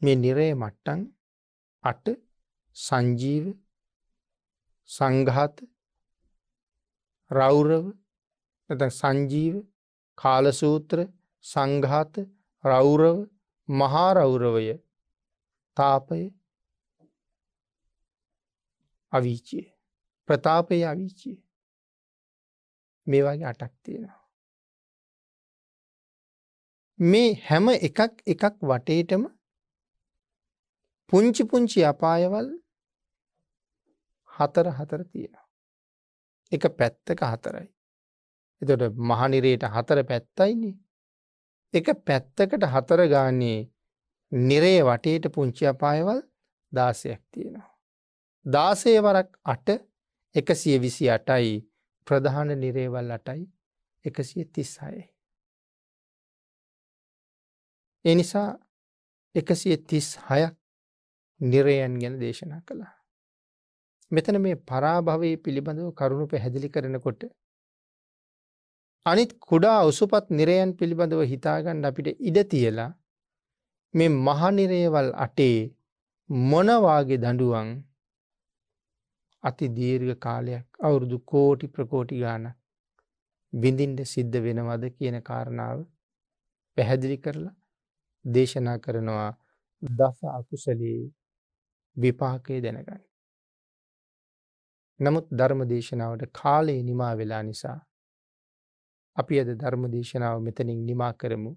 මේ 0.02 0.16
නිරේ 0.16 0.52
මට්ටන් 0.54 1.02
අට 1.84 2.06
සංජීව 2.76 3.44
සංඝාත 4.88 5.56
රෞරව 7.30 7.84
නැත 8.70 8.82
සංජීව 8.92 9.54
කාලසූත්‍ර 10.18 10.98
සංඝාත 11.44 12.14
රෞරව 12.64 13.18
මහාරෞරවය 13.68 14.74
තාපය 15.76 16.22
අවිචිය 19.12 19.66
ප්‍රතාපය 20.28 20.76
අවිචිය 20.84 21.36
මේ 23.06 23.22
වගේ 23.22 23.46
අටක් 23.46 23.72
තියෙනවා. 23.82 24.20
මේ 26.98 27.30
හැම 27.48 27.66
එකක් 27.68 28.00
එකක් 28.26 28.56
වටේටම 28.62 29.24
පුංචි 31.12 31.42
පුංචි 31.44 31.80
අපායවල් 31.84 32.48
හතර 34.30 34.66
හතර 34.78 35.02
තියෙනවා. 35.04 35.46
එක 36.52 36.62
පැත්තක 36.78 37.20
හතරයි. 37.24 37.68
එතොට 38.62 38.96
මහනිරේට 39.08 39.64
හතර 39.74 39.98
පැත්තයින්නේ. 40.04 40.76
එක 41.74 41.86
පැත්තකට 42.06 42.64
හතර 42.66 43.00
ගානේ 43.08 43.58
නිරේ 44.32 44.80
වටේට 44.82 45.26
පුංචි 45.34 45.66
අපායවල් 45.66 46.20
දාසයක් 46.72 47.22
තියෙනවා. 47.30 47.70
දාසය 48.46 48.92
වරක් 48.98 49.28
අට 49.44 49.68
එකසිය 50.34 50.76
විසි 50.78 51.10
අටයි 51.10 51.54
ප්‍රධාන 52.06 52.50
නිරේවල් 52.56 53.10
අටයි 53.10 53.42
එකසිය 54.04 54.44
තිස්සායයි. 54.46 55.04
එනිසා 58.04 58.48
එකසිය 59.34 59.76
තිස් 59.78 60.08
හයක් 60.28 60.54
නිරයන් 61.40 61.94
ගැන 62.00 62.18
දේශනා 62.20 62.60
කළා. 62.60 62.94
මෙතන 64.10 64.36
මේ 64.40 64.56
පරාභවය 64.62 65.30
පිළිබඳව 65.36 65.88
කරුණු 65.92 66.26
පැහැදිලි 66.26 66.68
කරනකොට 66.68 67.22
අනිත් 69.06 69.30
කුඩා 69.40 69.78
උසුපත් 69.82 70.26
නිරයන් 70.30 70.72
පිළිබඳව 70.78 71.22
හිතාගන්න 71.26 71.86
අපිට 71.88 72.08
ඉඩ 72.20 72.38
තියලා 72.46 72.90
මේ 73.94 74.10
මහනිරේවල් 74.18 75.10
අටේ 75.16 75.56
මොනවාගේ 76.46 77.18
දඩුවන් 77.18 77.70
අති 79.44 79.66
දීර්ඝ 79.68 80.14
කාලයක් 80.18 80.66
අවුරුදු 80.80 81.18
කෝටි 81.24 81.66
ප්‍රකෝටි 81.68 82.20
ගාන 82.20 82.44
විඳින්ට 83.52 84.00
සිද්ධ 84.04 84.38
වෙනවද 84.40 84.84
කියන 84.90 85.18
කාරණාව 85.22 85.78
පැහැදිලි 86.76 87.18
කරලා 87.18 87.54
දේශනා 88.24 88.78
කරනවා 88.78 89.30
දස 89.82 90.18
අකුසලේ 90.30 90.98
විපාකය 91.96 92.60
දැනගන්න. 92.60 93.02
නමුත් 95.00 95.26
ධර්ම 95.32 95.60
දේශනාවට 95.68 96.30
කාලයේ 96.32 96.82
නිමා 96.82 97.14
වෙලා 97.16 97.42
නිසා 97.42 97.80
අපි 99.16 99.40
අද 99.40 99.50
ධර්ම 99.54 99.84
දේශනාව 99.88 100.36
මෙතනින් 100.40 100.80
නිමා 100.86 101.12
කරමු. 101.12 101.52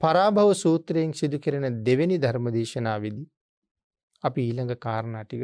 පරාභව 0.00 0.50
සූත්‍රයෙන් 0.54 1.12
සිදු 1.12 1.38
කෙරෙන 1.38 1.66
දෙවැනි 1.84 2.18
ධර්ම 2.18 2.46
දේශනාවේදී 2.50 3.26
අපි 4.24 4.40
ඊළඟ 4.42 4.74
කාරණාටික 4.76 5.42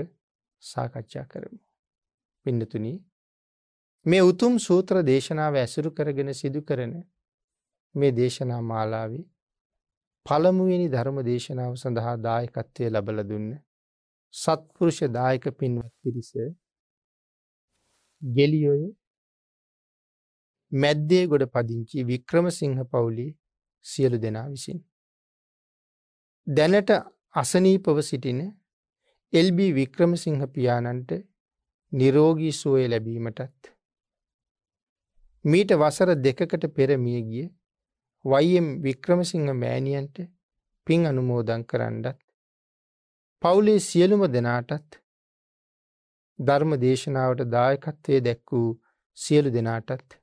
සාකච්ඡා 0.62 1.26
කරමු. 1.26 1.58
පින්නතුනි 2.46 2.92
මේ 4.06 4.22
උතුම් 4.22 4.54
සූත්‍ර 4.58 4.96
දේශනාව 5.02 5.54
ඇසුරු 5.56 5.90
කරගෙන 5.90 6.30
සිදු 6.32 6.60
කරන 6.62 6.94
මේ 7.94 8.12
දේශනා 8.12 8.62
මාලාවේ 8.62 9.24
පළමුවෙනි 10.26 10.88
ධර්ම 10.88 11.18
දේශනාව 11.22 11.72
සඳහා 11.74 12.16
දායකත්වය 12.18 12.84
ලබල 12.88 13.18
දුන්න 13.22 13.48
සත්පුරුෂ 14.34 15.00
දායක 15.10 15.44
පින්වත් 15.58 15.92
පිරිස 16.02 16.30
ගෙලියොය 18.22 18.84
මැද්දේ 20.72 21.24
ගොඩ 21.26 21.44
පදිංචි 21.46 22.04
වික්‍රමසිංහ 22.04 22.80
පවුලි 22.84 23.26
සියලු 23.86 24.18
දෙනා 24.18 24.48
විසින්. 24.48 24.78
දැනට 26.46 26.90
අසනීපව 27.34 27.98
සිටින 28.00 28.40
එල්බී 29.32 29.70
වික්‍රමසිංහ 29.72 30.42
පියාණන්ට 30.46 31.12
නිරෝගී 31.92 32.52
සුවය 32.52 32.88
ලැබීමටත්. 32.88 33.62
මීට 35.44 35.70
වසර 35.74 36.10
දෙකකට 36.16 36.64
පෙරමිය 36.76 37.20
ගිය 37.22 37.46
වයිම් 38.24 38.68
වික්‍රමසිංහ 38.82 39.48
මෑණියන්ට 39.54 40.16
පින් 40.86 41.06
අනුමෝදන් 41.06 41.64
කරන්නත්. 41.64 42.18
පවුලේ 43.42 43.78
සියලුම 43.80 44.22
දෙනාටත් 44.32 45.00
ධර්ම 46.38 46.72
දේශනාවට 46.80 47.42
දායකත්වය 47.50 48.20
දැක් 48.20 48.52
වූ 48.52 48.70
සියලු 49.18 49.50
දෙනාටත් 49.50 50.20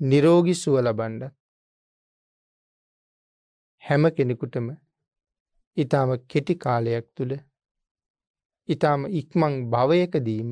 නිරෝගි 0.00 0.54
සුව 0.54 0.76
ලබන්ඩත් 0.80 1.34
හැම 3.82 4.04
කෙනෙකුටම 4.10 4.66
ඉතාම 5.76 6.10
කෙටි 6.28 6.54
කාලයක් 6.56 7.06
තුළ 7.16 7.34
ඉතාම 8.68 9.06
ඉක්මං 9.12 9.54
භවයකදීම 9.70 10.50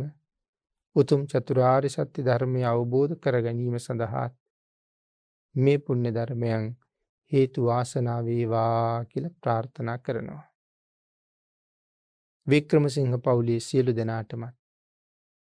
උතුම් 0.97 1.27
චතුරාරි 1.27 1.89
සත්‍ය 1.89 2.21
ධර්මය 2.23 2.63
අවබෝධ 2.65 3.15
කර 3.17 3.41
ගැනීම 3.41 3.77
සඳහාත් 3.79 4.35
මේ 5.55 5.79
පුුණ්‍ය 5.79 6.11
ධර්මයන් 6.11 6.65
හේතු 7.33 7.67
වාසනාවේවා 7.67 9.05
කියල 9.05 9.27
ප්‍රාර්ථනා 9.43 9.99
කරනවා. 9.99 10.45
වික්‍රමසිංහ 12.47 13.15
පවුලේ 13.19 13.61
සියලු 13.61 13.93
දෙනාටමත් 13.97 14.62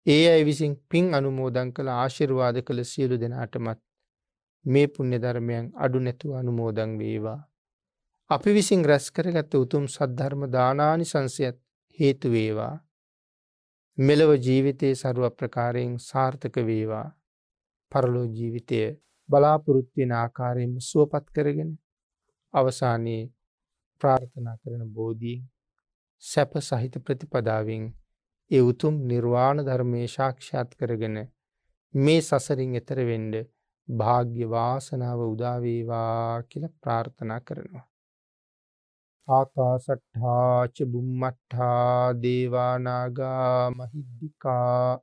ඒ 0.07 0.25
අය 0.29 0.43
විසින් 0.45 0.73
පින් 0.91 1.07
අනුමෝදන් 1.15 1.69
කළ 1.73 1.89
ආශිර්වාද 1.93 2.57
කළ 2.61 2.81
සියලු 2.85 3.17
දෙනාටමත් 3.17 3.81
මේ 4.67 4.87
පුුණ්‍ය 4.89 5.19
ධර්මයන් 5.19 5.67
අඩු 5.77 5.99
නැතුව 5.99 6.33
අනුමෝදං 6.35 6.93
වේවා. 6.99 7.41
අපි 8.31 8.51
විසින් 8.55 8.83
රැස් 8.85 9.07
කරගත්ත 9.11 9.53
උතුම් 9.55 9.85
සද්ධර්ම 9.87 10.43
දානානි 10.51 11.05
සංසයත් 11.05 11.59
හේතු 11.99 12.27
වේවා. 12.31 12.75
මෙලව 13.99 14.31
ජීවිතයේ 14.39 14.95
සරුව 14.95 15.25
ප්‍රකාරයෙන් 15.33 15.95
සාර්ථක 16.01 16.57
වේවා 16.63 17.09
පරලෝ 17.93 18.27
ජීවිතය 18.37 18.83
බලාපොරොත්තියෙන 19.29 20.13
ආකාරයෙන්ම 20.15 20.77
සුවපත් 20.81 21.27
කරගෙන 21.35 21.73
අවසානයේ 22.55 23.25
ප්‍රාර්ථනා 24.01 24.57
කරන 24.57 24.85
බෝධීන් 24.95 25.43
සැප 26.23 26.53
සහිත 26.61 26.95
ප්‍රතිපදාවෙන් 27.05 27.85
ඒ 28.51 28.63
උතුම් 28.63 28.95
නිර්වාණ 29.07 29.65
ධර්මය 29.65 30.03
ශාක්ෂාත් 30.09 30.71
කරගෙන 30.79 31.17
මේ 31.95 32.21
සසරින් 32.21 32.75
එතර 32.75 32.99
වෙන්ඩ 33.05 33.37
භාග්‍ය 33.89 34.43
වාසනාව 34.49 35.21
උදාවේවා 35.27 36.43
කියල 36.45 36.65
ප්‍රාර්ථනා 36.81 37.41
කරනවා. 37.41 37.87
ආකාසට්හාච 39.29 40.77
බුම්මට්හා 40.87 42.15
දේවානාගා 42.23 43.71
මහිද්දිකා 43.73 45.01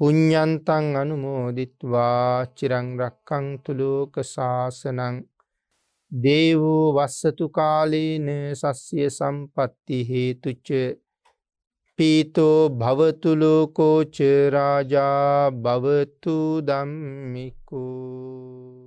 පුඤ්ඤන්තං 0.00 0.86
අනුමෝදිත්වා 0.96 2.46
චිරං 2.56 2.88
රක්ඛන්තු 3.00 3.70
ලෝක 3.74 4.14
සාසනං 4.26 5.16
දේවෝ 6.12 6.86
වස්සතු 6.94 7.46
කාලේන 7.50 8.28
සස්්‍ය 8.54 9.04
සම්පත්ති 9.10 9.98
හේතුච 10.08 10.68
පීතෝ 11.98 12.68
භවතු 12.68 13.34
ලෝකෝච 13.34 14.14
රාජා 14.50 15.50
භවතු 15.50 16.60
ධම්මිකෝ। 16.60 18.81